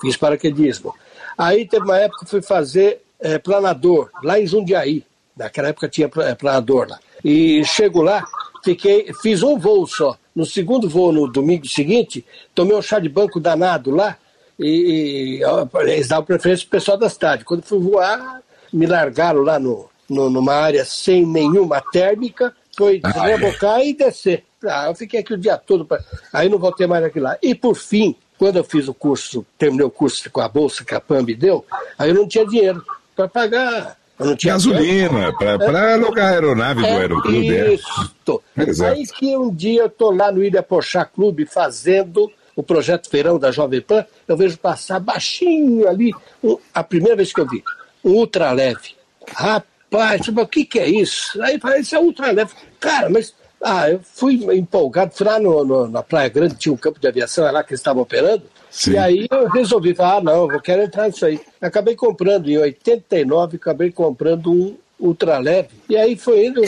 [0.00, 0.94] fiz paraquedismo.
[1.36, 5.04] Aí teve uma época que fui fazer é, planador, lá em Jundiaí.
[5.36, 7.00] Naquela época tinha é, planador lá.
[7.24, 8.24] E chego lá,
[8.64, 10.16] fiquei, fiz um voo só.
[10.34, 14.16] No segundo voo, no domingo seguinte, tomei um chá de banco danado lá,
[14.58, 15.42] e, e
[15.88, 17.44] eles davam preferência para o pessoal da cidade.
[17.44, 18.42] Quando fui voar,
[18.72, 23.88] me largaram lá no, no, numa área sem nenhuma térmica, foi ah, rebocar é.
[23.88, 24.44] e descer.
[24.64, 26.00] Ah, eu fiquei aqui o dia todo, pra...
[26.32, 27.36] aí não voltei mais aqui lá.
[27.42, 30.94] E por fim, quando eu fiz o curso, terminei o curso com a bolsa que
[30.94, 31.64] a PAM me deu,
[31.98, 33.96] aí eu não tinha dinheiro para pagar.
[34.18, 37.56] Eu não tinha Gasolina, para é, alugar a aeronave é, do Aeroclube.
[37.56, 37.74] É.
[37.74, 38.42] Isso.
[38.56, 38.86] É.
[38.86, 43.38] Aí que um dia eu estou lá no Ilha Pochá Clube fazendo o projeto Verão
[43.38, 46.12] da Jovem Pan, eu vejo passar baixinho ali,
[46.74, 47.62] a primeira vez que eu vi,
[48.04, 48.96] um ultraleve.
[49.28, 51.40] Rapaz, o que, que é isso?
[51.42, 52.52] Aí falei, isso é ultraleve.
[52.80, 56.76] Cara, mas ah, eu fui empolgado, fui lá no, no, na Praia Grande, tinha um
[56.76, 58.92] campo de aviação, era lá que eles estavam operando, Sim.
[58.92, 61.40] e aí eu resolvi, falar, ah, não, eu quero entrar nisso aí.
[61.60, 66.60] Acabei comprando, em 89, acabei comprando um ultraleve, e aí foi indo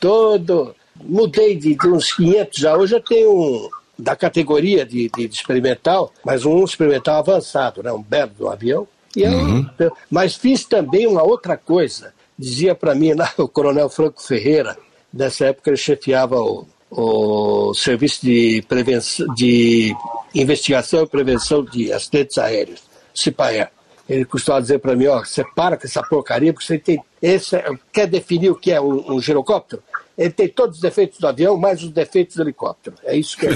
[0.00, 5.28] todo, mudei de, de uns 500 já, hoje eu tenho um, da categoria de, de,
[5.28, 9.68] de, experimental, mas um experimental avançado, né, um belo do avião, e uhum.
[10.10, 14.76] mas fiz também uma outra coisa, dizia para mim lá, o coronel Franco Ferreira,
[15.12, 19.94] Nessa época ele chefiava o, o Serviço de, prevenção, de
[20.34, 22.82] Investigação e Prevenção de Acidentes Aéreos,
[23.14, 23.70] CIPAER.
[24.08, 27.02] Ele costumava dizer para mim, ó, você para com essa porcaria, porque você tem.
[27.22, 29.82] Esse, é, quer definir o que é um, um girocóptero?
[30.16, 32.96] Ele tem todos os defeitos do avião, mais os defeitos do helicóptero.
[33.04, 33.50] É isso que é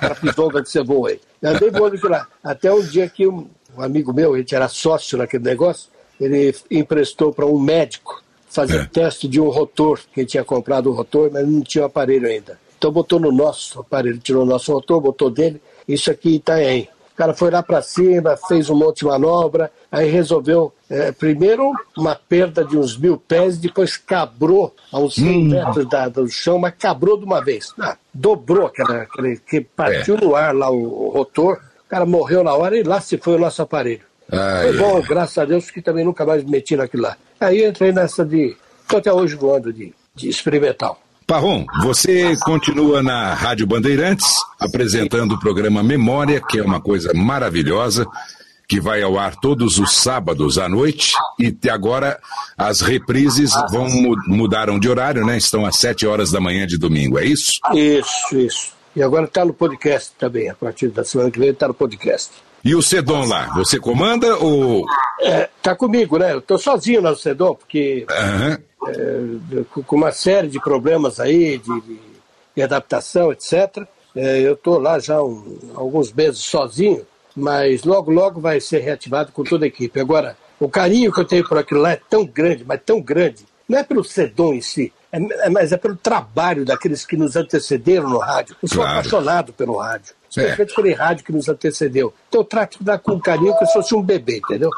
[0.00, 1.20] a pisonga de ser boa aí.
[1.40, 2.26] Eu andei voando aqui lá.
[2.42, 5.88] Até um dia que um, um amigo meu, ele era sócio naquele negócio,
[6.20, 8.84] ele emprestou para um médico fazer é.
[8.84, 11.86] teste de um rotor, que ele tinha comprado o um rotor, mas não tinha o
[11.86, 12.58] aparelho ainda.
[12.78, 16.88] Então botou no nosso aparelho, tirou o nosso rotor, botou dele, isso aqui em Itanhaém.
[17.14, 21.72] O cara foi lá para cima, fez um monte de manobra, aí resolveu, é, primeiro,
[21.96, 25.44] uma perda de uns mil pés, depois cabrou a uns 100 hum.
[25.44, 27.72] metros da, do chão, mas cabrou de uma vez.
[27.78, 30.20] Ah, dobrou, aquela, aquele, que partiu é.
[30.20, 31.60] no ar lá o, o, rotor,
[31.94, 34.00] cara morreu na hora e lá se foi o nosso aparelho.
[34.32, 37.16] Ai, foi bom, graças a Deus, que também nunca mais me meti naquilo lá.
[37.40, 38.56] Aí entrei nessa de.
[38.82, 41.00] Estou até hoje voando de, de experimental.
[41.24, 44.26] Parrom, você continua na Rádio Bandeirantes,
[44.58, 48.06] apresentando o programa Memória, que é uma coisa maravilhosa,
[48.68, 52.18] que vai ao ar todos os sábados à noite, e agora
[52.58, 53.88] as reprises vão
[54.26, 55.38] mudaram de horário, né?
[55.38, 57.52] Estão às sete horas da manhã de domingo, é isso?
[57.72, 58.74] Isso, isso.
[58.96, 62.30] E agora está no podcast também, a partir da semana que vem está no podcast.
[62.64, 64.86] E o Sedom lá, você comanda ou.
[65.20, 66.32] É, tá comigo, né?
[66.32, 68.88] Eu tô sozinho no Sedom, porque uhum.
[68.88, 71.98] é, com uma série de problemas aí, de,
[72.56, 73.86] de, adaptação, etc.
[74.16, 77.04] É, eu tô lá já um, alguns meses sozinho,
[77.36, 80.00] mas logo, logo vai ser reativado com toda a equipe.
[80.00, 83.44] Agora, o carinho que eu tenho por aquilo lá é tão grande, mas tão grande.
[83.68, 87.36] Não é pelo Sedom em si, é, é, mas é pelo trabalho daqueles que nos
[87.36, 88.56] antecederam no rádio.
[88.60, 88.98] Eu sou claro.
[88.98, 90.12] apaixonado pelo rádio.
[90.28, 90.72] Especialmente é.
[90.72, 92.12] aquele rádio que nos antecedeu.
[92.28, 94.70] Então eu trato de dar com carinho como se fosse um bebê, entendeu?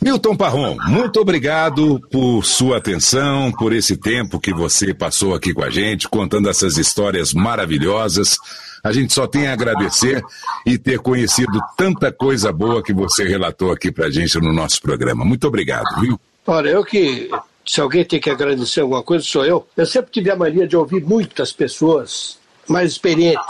[0.00, 5.64] Milton Parron, muito obrigado por sua atenção, por esse tempo que você passou aqui com
[5.64, 8.36] a gente, contando essas histórias maravilhosas.
[8.84, 10.22] A gente só tem a agradecer
[10.64, 15.24] e ter conhecido tanta coisa boa que você relatou aqui pra gente no nosso programa.
[15.24, 16.20] Muito obrigado, viu?
[16.46, 17.28] Olha, eu que.
[17.68, 19.66] Se alguém tem que agradecer alguma coisa, sou eu.
[19.76, 23.46] Eu sempre tive a mania de ouvir muitas pessoas mais experientes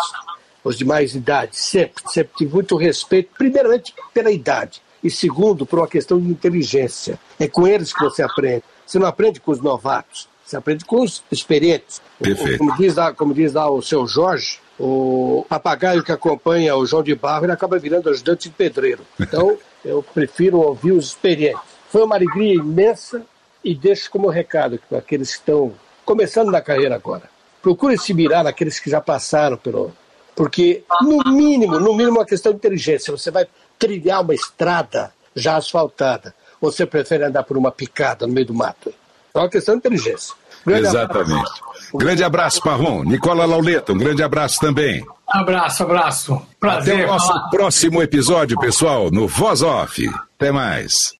[0.68, 5.78] os de mais idade, sempre, sempre tive muito respeito, primeiramente pela idade, e segundo, por
[5.78, 7.18] uma questão de inteligência.
[7.38, 8.64] É com eles que você aprende.
[8.84, 12.02] Você não aprende com os novatos, você aprende com os experientes.
[12.18, 12.58] Perfeito.
[12.58, 17.02] Como diz lá, como diz lá o seu Jorge, o papagaio que acompanha o João
[17.02, 19.02] de Barro, ele acaba virando ajudante de pedreiro.
[19.20, 21.60] Então, eu prefiro ouvir os experientes.
[21.90, 23.24] Foi uma alegria imensa
[23.68, 27.24] e deixo como recado para aqueles que estão começando na carreira agora.
[27.60, 29.92] Procure se mirar naqueles que já passaram pelo,
[30.34, 33.10] porque, no mínimo, no mínimo, é uma questão de inteligência.
[33.10, 33.46] Você vai
[33.78, 38.54] trilhar uma estrada já asfaltada, ou você prefere andar por uma picada no meio do
[38.54, 38.94] mato?
[39.34, 40.34] É uma questão de inteligência.
[40.64, 41.32] Grande Exatamente.
[41.32, 41.96] Abraço.
[41.98, 43.04] Grande abraço, Parrom.
[43.04, 45.04] Nicola Lauleta, um grande abraço também.
[45.26, 46.42] Abraço, abraço.
[46.58, 46.94] Prazer.
[46.94, 50.08] Até o nosso próximo episódio, pessoal, no Voz Off.
[50.36, 51.17] Até mais.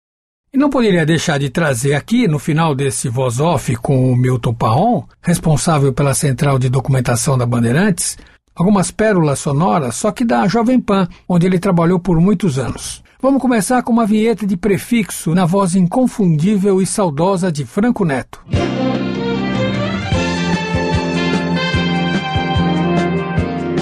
[0.52, 4.54] E não poderia deixar de trazer aqui, no final desse voz off com o Milton
[4.54, 8.16] Parron, responsável pela central de documentação da Bandeirantes,
[8.56, 13.02] algumas pérolas sonoras, só que da Jovem Pan, onde ele trabalhou por muitos anos.
[13.20, 18.42] Vamos começar com uma vinheta de prefixo na voz inconfundível e saudosa de Franco Neto.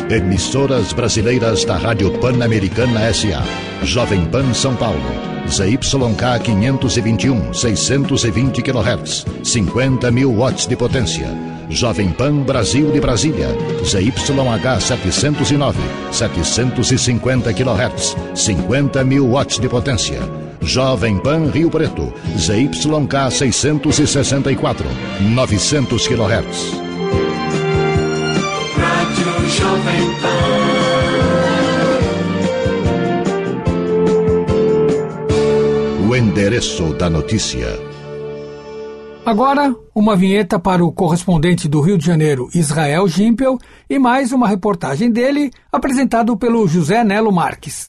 [0.08, 3.42] Emissoras brasileiras da Rádio Pan-Americana SA.
[3.82, 5.02] Jovem Pan São Paulo.
[5.48, 9.26] ZYK 521, 620 kHz.
[9.42, 11.26] 50 mil watts de potência.
[11.68, 13.48] Jovem Pan Brasil de Brasília.
[13.82, 15.76] ZYH 709,
[16.12, 18.16] 750 kHz.
[18.36, 20.20] 50 mil watts de potência.
[20.60, 22.12] Jovem Pan Rio Preto.
[22.38, 24.86] ZYK 664,
[25.34, 26.85] 900 kHz.
[36.16, 37.66] Endereço da notícia.
[39.24, 43.58] Agora, uma vinheta para o correspondente do Rio de Janeiro, Israel Gimpel,
[43.90, 47.88] e mais uma reportagem dele, apresentado pelo José Nelo Marques.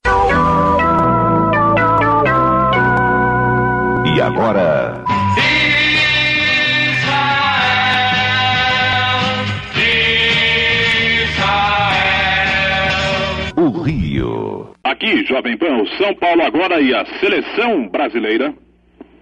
[4.15, 5.05] E agora.
[14.83, 18.53] Aqui, Jovem Pan, o São Paulo agora e a seleção brasileira.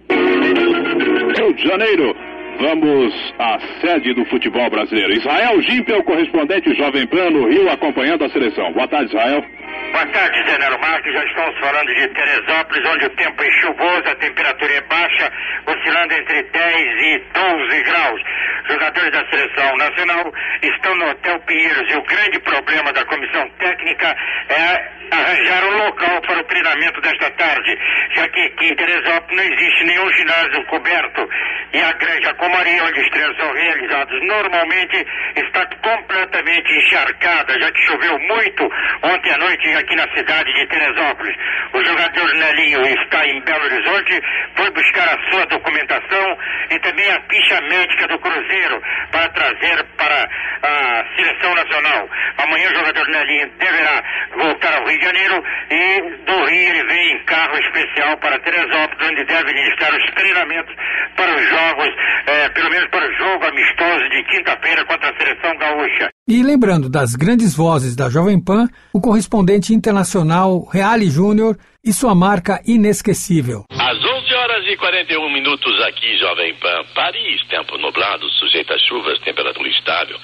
[0.08, 2.16] Rio de Janeiro,
[2.60, 5.12] vamos à sede do futebol brasileiro.
[5.12, 8.72] Israel Gimpel, correspondente Jovem Pan no Rio, acompanhando a seleção.
[8.72, 9.44] Boa tarde, Israel.
[9.92, 11.12] Boa tarde, Zenero Marques.
[11.12, 15.32] Já estamos falando de Teresópolis, onde o tempo é chuvoso, a temperatura é baixa,
[15.66, 18.20] oscilando entre 10 e 12 graus.
[18.68, 20.32] Jogadores da seleção nacional
[20.62, 24.16] estão no Hotel Pinheiros e o grande problema da comissão técnica
[24.48, 27.78] é arranjar um local para o treinamento desta tarde,
[28.14, 31.28] já que aqui em Teresópolis não existe nenhum ginásio coberto
[31.72, 35.06] e a Granja Comaria, onde os treinos são realizados normalmente,
[35.36, 38.64] está completamente encharcada, já que choveu muito
[39.02, 41.36] ontem à noite aqui na cidade de Teresópolis.
[41.72, 44.20] O jogador Nelinho está em Belo Horizonte,
[44.56, 46.38] foi buscar a sua documentação
[46.70, 50.28] e também a ficha médica do Cruzeiro para trazer para
[50.62, 52.08] a seleção nacional.
[52.38, 54.02] Amanhã o jogador Nelinho deverá
[54.36, 59.08] voltar ao Rio de Janeiro e do Rio ele vem em carro especial para Teresópolis,
[59.08, 60.74] onde deve iniciar os treinamentos
[61.16, 61.88] para os jogos,
[62.26, 66.10] é, pelo menos para o jogo amistoso de quinta-feira contra a seleção gaúcha.
[66.28, 68.66] E lembrando das grandes vozes da Jovem Pan,
[68.96, 73.66] o correspondente internacional Reale Júnior e sua marca inesquecível.
[73.68, 79.20] Às 11 horas e 41 minutos aqui, Jovem Pan, Paris, tempo nublado, sujeito a chuvas,
[79.20, 80.16] temperatura estável.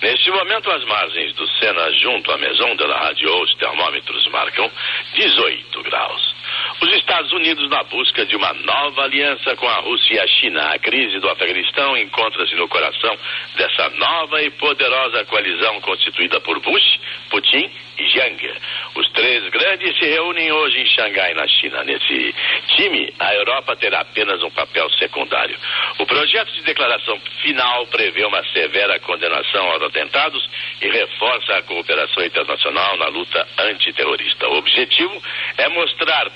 [0.00, 4.70] Neste momento, as margens do Sena, junto à Maison de la Radio, os termômetros marcam
[5.16, 6.39] 18 graus.
[6.82, 10.62] Os Estados Unidos na busca de uma nova aliança com a Rússia e a China.
[10.72, 13.14] A crise do Afeganistão encontra-se no coração
[13.54, 18.50] dessa nova e poderosa coalizão constituída por Bush, Putin e Jiang.
[18.94, 21.84] Os três grandes se reúnem hoje em Xangai, na China.
[21.84, 22.34] Nesse
[22.76, 25.58] time, a Europa terá apenas um papel secundário.
[25.98, 30.48] O projeto de declaração final prevê uma severa condenação aos atentados
[30.80, 34.48] e reforça a cooperação internacional na luta antiterrorista.
[34.48, 35.22] O objetivo
[35.58, 36.30] é mostrar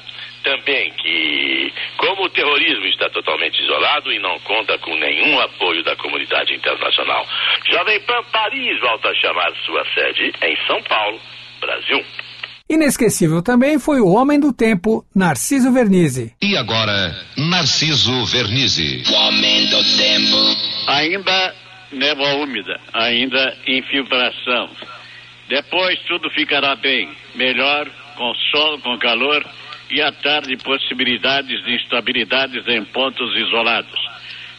[0.45, 5.97] também que, como o terrorismo está totalmente isolado e não conta com nenhum apoio da
[5.97, 7.26] comunidade internacional,
[7.72, 11.18] Jovem Pan Paris volta a chamar sua sede em São Paulo,
[11.61, 12.05] Brasil.
[12.68, 16.32] Inesquecível também foi o homem do tempo, Narciso Vernizzi.
[16.40, 19.03] E agora, Narciso Vernizzi.
[19.11, 20.88] O homem do tempo.
[20.88, 21.55] Ainda
[21.92, 24.70] névoa úmida, ainda infiltração.
[25.48, 27.86] Depois tudo ficará bem, melhor,
[28.16, 29.44] com sol, com calor
[29.95, 34.01] e à tarde possibilidades de instabilidades em pontos isolados.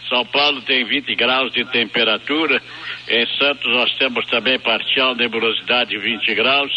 [0.08, 2.62] São Paulo tem 20 graus de temperatura,
[3.10, 6.72] em Santos nós temos também parcial nebulosidade 20 graus,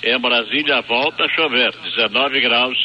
[0.00, 2.78] em Brasília volta a chover 19 graus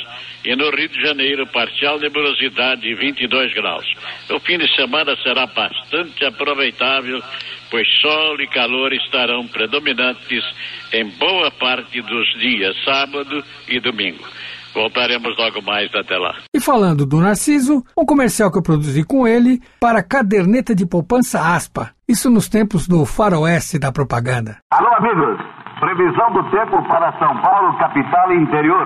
[0.43, 3.85] e no Rio de Janeiro parcial nebulosidade 22 graus.
[4.31, 7.21] O fim de semana será bastante aproveitável,
[7.69, 10.43] pois sol e calor estarão predominantes
[10.91, 14.25] em boa parte dos dias sábado e domingo.
[14.73, 16.35] Voltaremos logo mais até lá.
[16.53, 20.85] E falando do Narciso, um comercial que eu produzi com ele para a caderneta de
[20.85, 21.91] poupança Aspa.
[22.07, 24.57] Isso nos tempos do faroeste da propaganda.
[24.71, 25.39] Alô, amigos.
[25.79, 28.85] Previsão do tempo para São Paulo, capital e interior.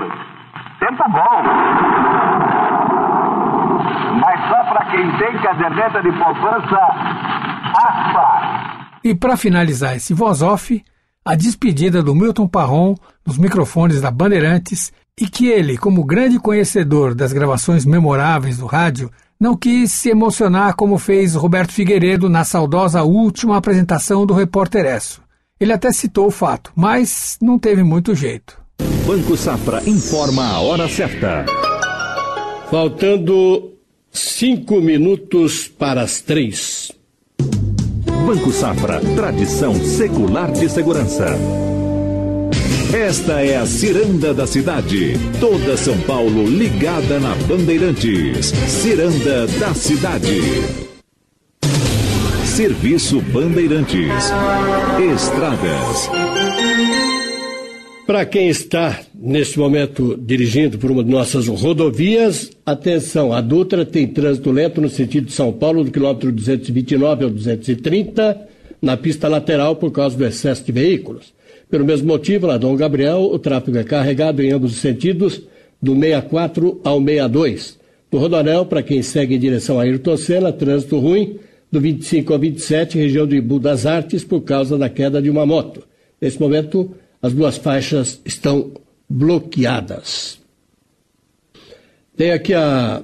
[0.79, 1.43] Tempo bom.
[4.19, 6.77] Mas só para quem tem caderneta de poupança
[7.75, 8.83] Aspa.
[9.03, 10.83] E para finalizar esse voz off,
[11.25, 12.95] a despedida do Milton Parron
[13.25, 19.11] nos microfones da Bandeirantes e que ele, como grande conhecedor das gravações memoráveis do rádio,
[19.39, 25.21] não quis se emocionar como fez Roberto Figueiredo na saudosa última apresentação do Repórter Esso.
[25.59, 28.61] Ele até citou o fato, mas não teve muito jeito.
[29.05, 31.45] Banco Safra informa a hora certa.
[32.71, 33.73] Faltando
[34.11, 36.91] cinco minutos para as três.
[38.25, 41.25] Banco Safra, tradição secular de segurança.
[42.93, 45.13] Esta é a Ciranda da Cidade.
[45.39, 48.53] Toda São Paulo ligada na Bandeirantes.
[48.67, 50.39] Ciranda da Cidade.
[52.45, 54.11] Serviço Bandeirantes.
[55.11, 56.07] Estradas.
[58.05, 64.05] Para quem está neste momento dirigindo por uma de nossas rodovias, atenção, a Dutra tem
[64.05, 68.39] trânsito lento no sentido de São Paulo, do quilômetro 229 ao 230,
[68.79, 71.33] na pista lateral por causa do excesso de veículos.
[71.73, 75.41] Pelo mesmo motivo, lá Dom Gabriel, o tráfego é carregado em ambos os sentidos,
[75.81, 77.79] do 64 ao 62.
[78.11, 81.39] Do Rodonel, para quem segue em direção a Ayrton Senna, trânsito ruim,
[81.71, 85.47] do 25 ao 27, região do Ibu das Artes, por causa da queda de uma
[85.47, 85.81] moto.
[86.21, 88.73] Nesse momento, as duas faixas estão
[89.09, 90.37] bloqueadas.
[92.15, 93.01] Tem aqui a,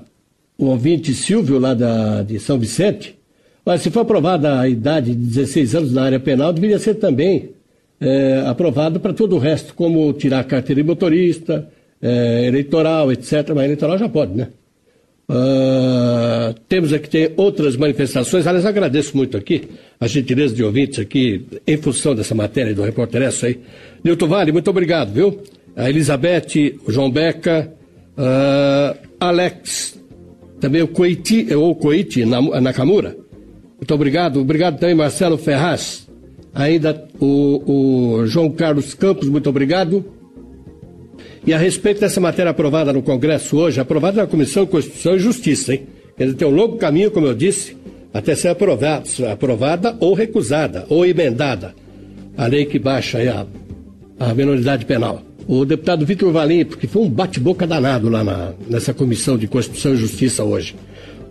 [0.60, 3.18] o ouvinte Silvio, lá da, de São Vicente.
[3.66, 7.58] Olha, se for aprovada a idade de 16 anos na área penal, deveria ser também
[8.00, 11.70] é, aprovado para todo o resto, como tirar a carteira de motorista,
[12.02, 13.50] é, eleitoral, etc.
[13.54, 14.48] Mas eleitoral já pode, né?
[15.30, 18.48] Uh, temos aqui tem outras manifestações.
[18.48, 19.68] Aliás, agradeço muito aqui
[20.00, 23.60] a gentileza de ouvintes aqui, em função dessa matéria do repórter essa aí.
[24.04, 25.40] Nilton Vale, muito obrigado, viu?
[25.76, 27.72] A Elizabeth, o João Beca,
[28.18, 30.02] uh, Alex,
[30.60, 33.16] também o Coiti, ou Coiti Nakamura.
[33.78, 34.42] Muito obrigado.
[34.42, 36.09] Obrigado também, Marcelo Ferraz.
[36.54, 40.06] Ainda o, o João Carlos Campos, muito obrigado.
[41.46, 45.20] E a respeito dessa matéria aprovada no Congresso hoje, aprovada na Comissão de Constituição e
[45.20, 45.88] Justiça, hein?
[46.20, 47.78] Ele tem um longo caminho, como eu disse,
[48.14, 51.74] até ser aprovada, aprovada ou recusada, ou emendada.
[52.38, 53.20] A lei que baixa
[54.20, 55.22] a, a minoridade penal.
[55.48, 59.94] O deputado Vitor Valim, porque foi um bate-boca danado lá na, nessa Comissão de Constituição
[59.94, 60.76] e Justiça hoje.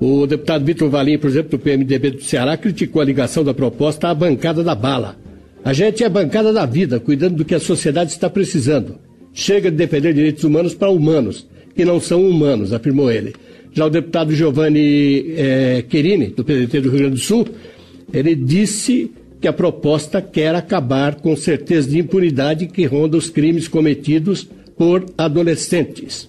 [0.00, 4.08] O deputado Vitor Valim, por exemplo, do PMDB do Ceará, criticou a ligação da proposta
[4.08, 5.16] à bancada da bala.
[5.64, 8.96] A gente é a bancada da vida, cuidando do que a sociedade está precisando.
[9.32, 13.34] Chega de defender direitos humanos para humanos, que não são humanos, afirmou ele.
[13.72, 17.46] Já o deputado Giovanni é, Querini, do PDT do Rio Grande do Sul,
[18.12, 19.10] ele disse
[19.40, 25.06] que a proposta quer acabar com certeza de impunidade que ronda os crimes cometidos por
[25.16, 26.28] adolescentes.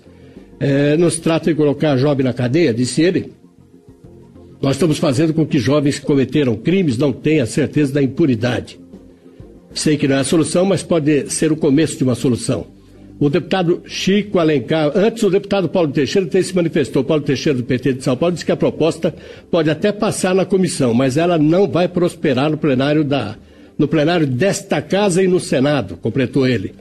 [0.59, 3.31] É, nos trata de colocar jovem na cadeia, disse ele,
[4.61, 8.79] nós estamos fazendo com que jovens que cometeram crimes não tenham a certeza da impunidade.
[9.73, 12.67] Sei que não é a solução, mas pode ser o começo de uma solução.
[13.19, 17.63] O deputado Chico Alencar, antes o deputado Paulo Teixeira tem se manifestou, Paulo Teixeira do
[17.63, 19.13] PT de São Paulo, disse que a proposta
[19.51, 23.35] pode até passar na comissão, mas ela não vai prosperar no plenário da
[23.77, 26.73] no plenário desta casa e no Senado, completou ele.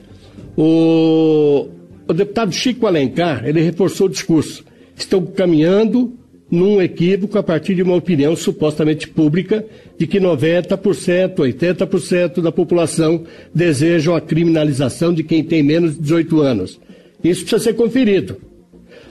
[0.57, 1.69] O,
[2.05, 4.65] o deputado Chico Alencar, ele reforçou o discurso.
[4.97, 6.18] Estão caminhando
[6.51, 9.63] num equívoco a partir de uma opinião supostamente pública
[9.97, 13.23] de que 90%, 80% da população
[13.53, 16.79] desejam a criminalização de quem tem menos de 18 anos.
[17.23, 18.37] Isso precisa ser conferido.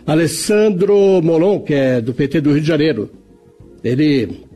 [0.07, 3.11] Alessandro Molon, que é do PT do Rio de Janeiro,
[3.85, 4.47] ele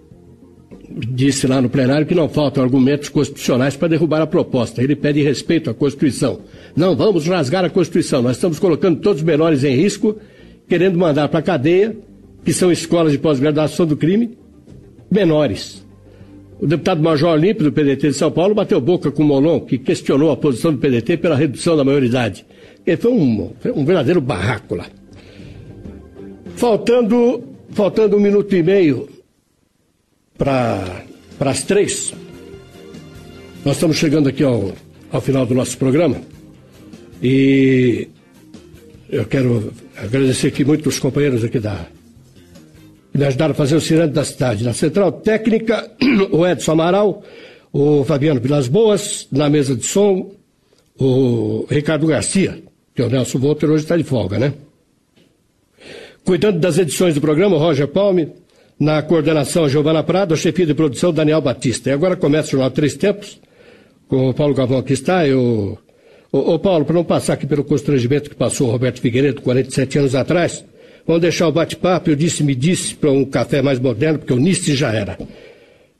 [1.08, 4.82] disse lá no plenário que não faltam argumentos constitucionais para derrubar a proposta.
[4.82, 6.40] Ele pede respeito à Constituição.
[6.74, 8.22] Não vamos rasgar a Constituição.
[8.22, 10.16] Nós estamos colocando todos os menores em risco,
[10.68, 11.96] querendo mandar para a cadeia
[12.44, 14.36] que são escolas de pós-graduação do crime,
[15.10, 15.84] menores.
[16.60, 19.78] O deputado Major Olímpio, do PDT de São Paulo, bateu boca com o Molon, que
[19.78, 22.46] questionou a posição do PDT pela redução da maioridade.
[22.86, 24.86] Ele foi um, um verdadeiro barraco lá.
[26.56, 29.08] Faltando, faltando um minuto e meio
[30.38, 31.04] para
[31.40, 32.14] as três,
[33.64, 34.72] nós estamos chegando aqui ao,
[35.10, 36.20] ao final do nosso programa
[37.22, 38.08] e
[39.08, 41.86] eu quero agradecer aqui muito os companheiros aqui da
[43.14, 44.64] me ajudaram a fazer o cirante da cidade.
[44.64, 45.90] Na central técnica,
[46.32, 47.22] o Edson Amaral,
[47.72, 50.30] o Fabiano Vilas Boas, na mesa de som,
[50.98, 52.62] o Ricardo Garcia,
[52.94, 54.54] que é o Nelson Volter hoje está de folga, né?
[56.24, 58.28] Cuidando das edições do programa, o Roger Palme,
[58.78, 61.90] na coordenação, a Giovana Prado, a chefia de produção, Daniel Batista.
[61.90, 63.40] E agora começa o Jornal Três Tempos,
[64.08, 65.78] com o Paulo Galvão que está, eu...
[66.30, 70.14] Ô Paulo, para não passar aqui pelo constrangimento que passou o Roberto Figueiredo 47 anos
[70.14, 70.64] atrás,
[71.06, 74.74] Vamos deixar o bate-papo, eu disse-me disse, para um café mais moderno, porque o NIST
[74.74, 75.18] já era.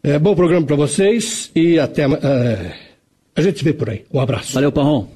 [0.03, 2.07] É, bom programa para vocês e até.
[2.07, 2.73] Uh,
[3.35, 4.05] a gente se vê por aí.
[4.13, 4.53] Um abraço.
[4.53, 5.07] Valeu, Parrom.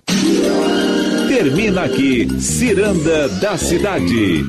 [1.28, 4.44] Termina aqui, Ciranda da Cidade.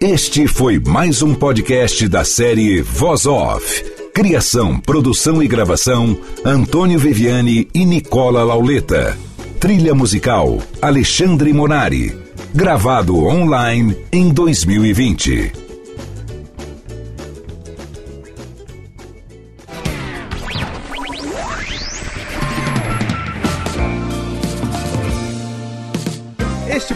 [0.00, 3.99] Este foi mais um podcast da série Voz Off.
[4.12, 9.16] Criação, produção e gravação: Antônio Viviane e Nicola Lauleta.
[9.60, 12.18] Trilha musical: Alexandre Monari.
[12.52, 15.69] Gravado online em 2020.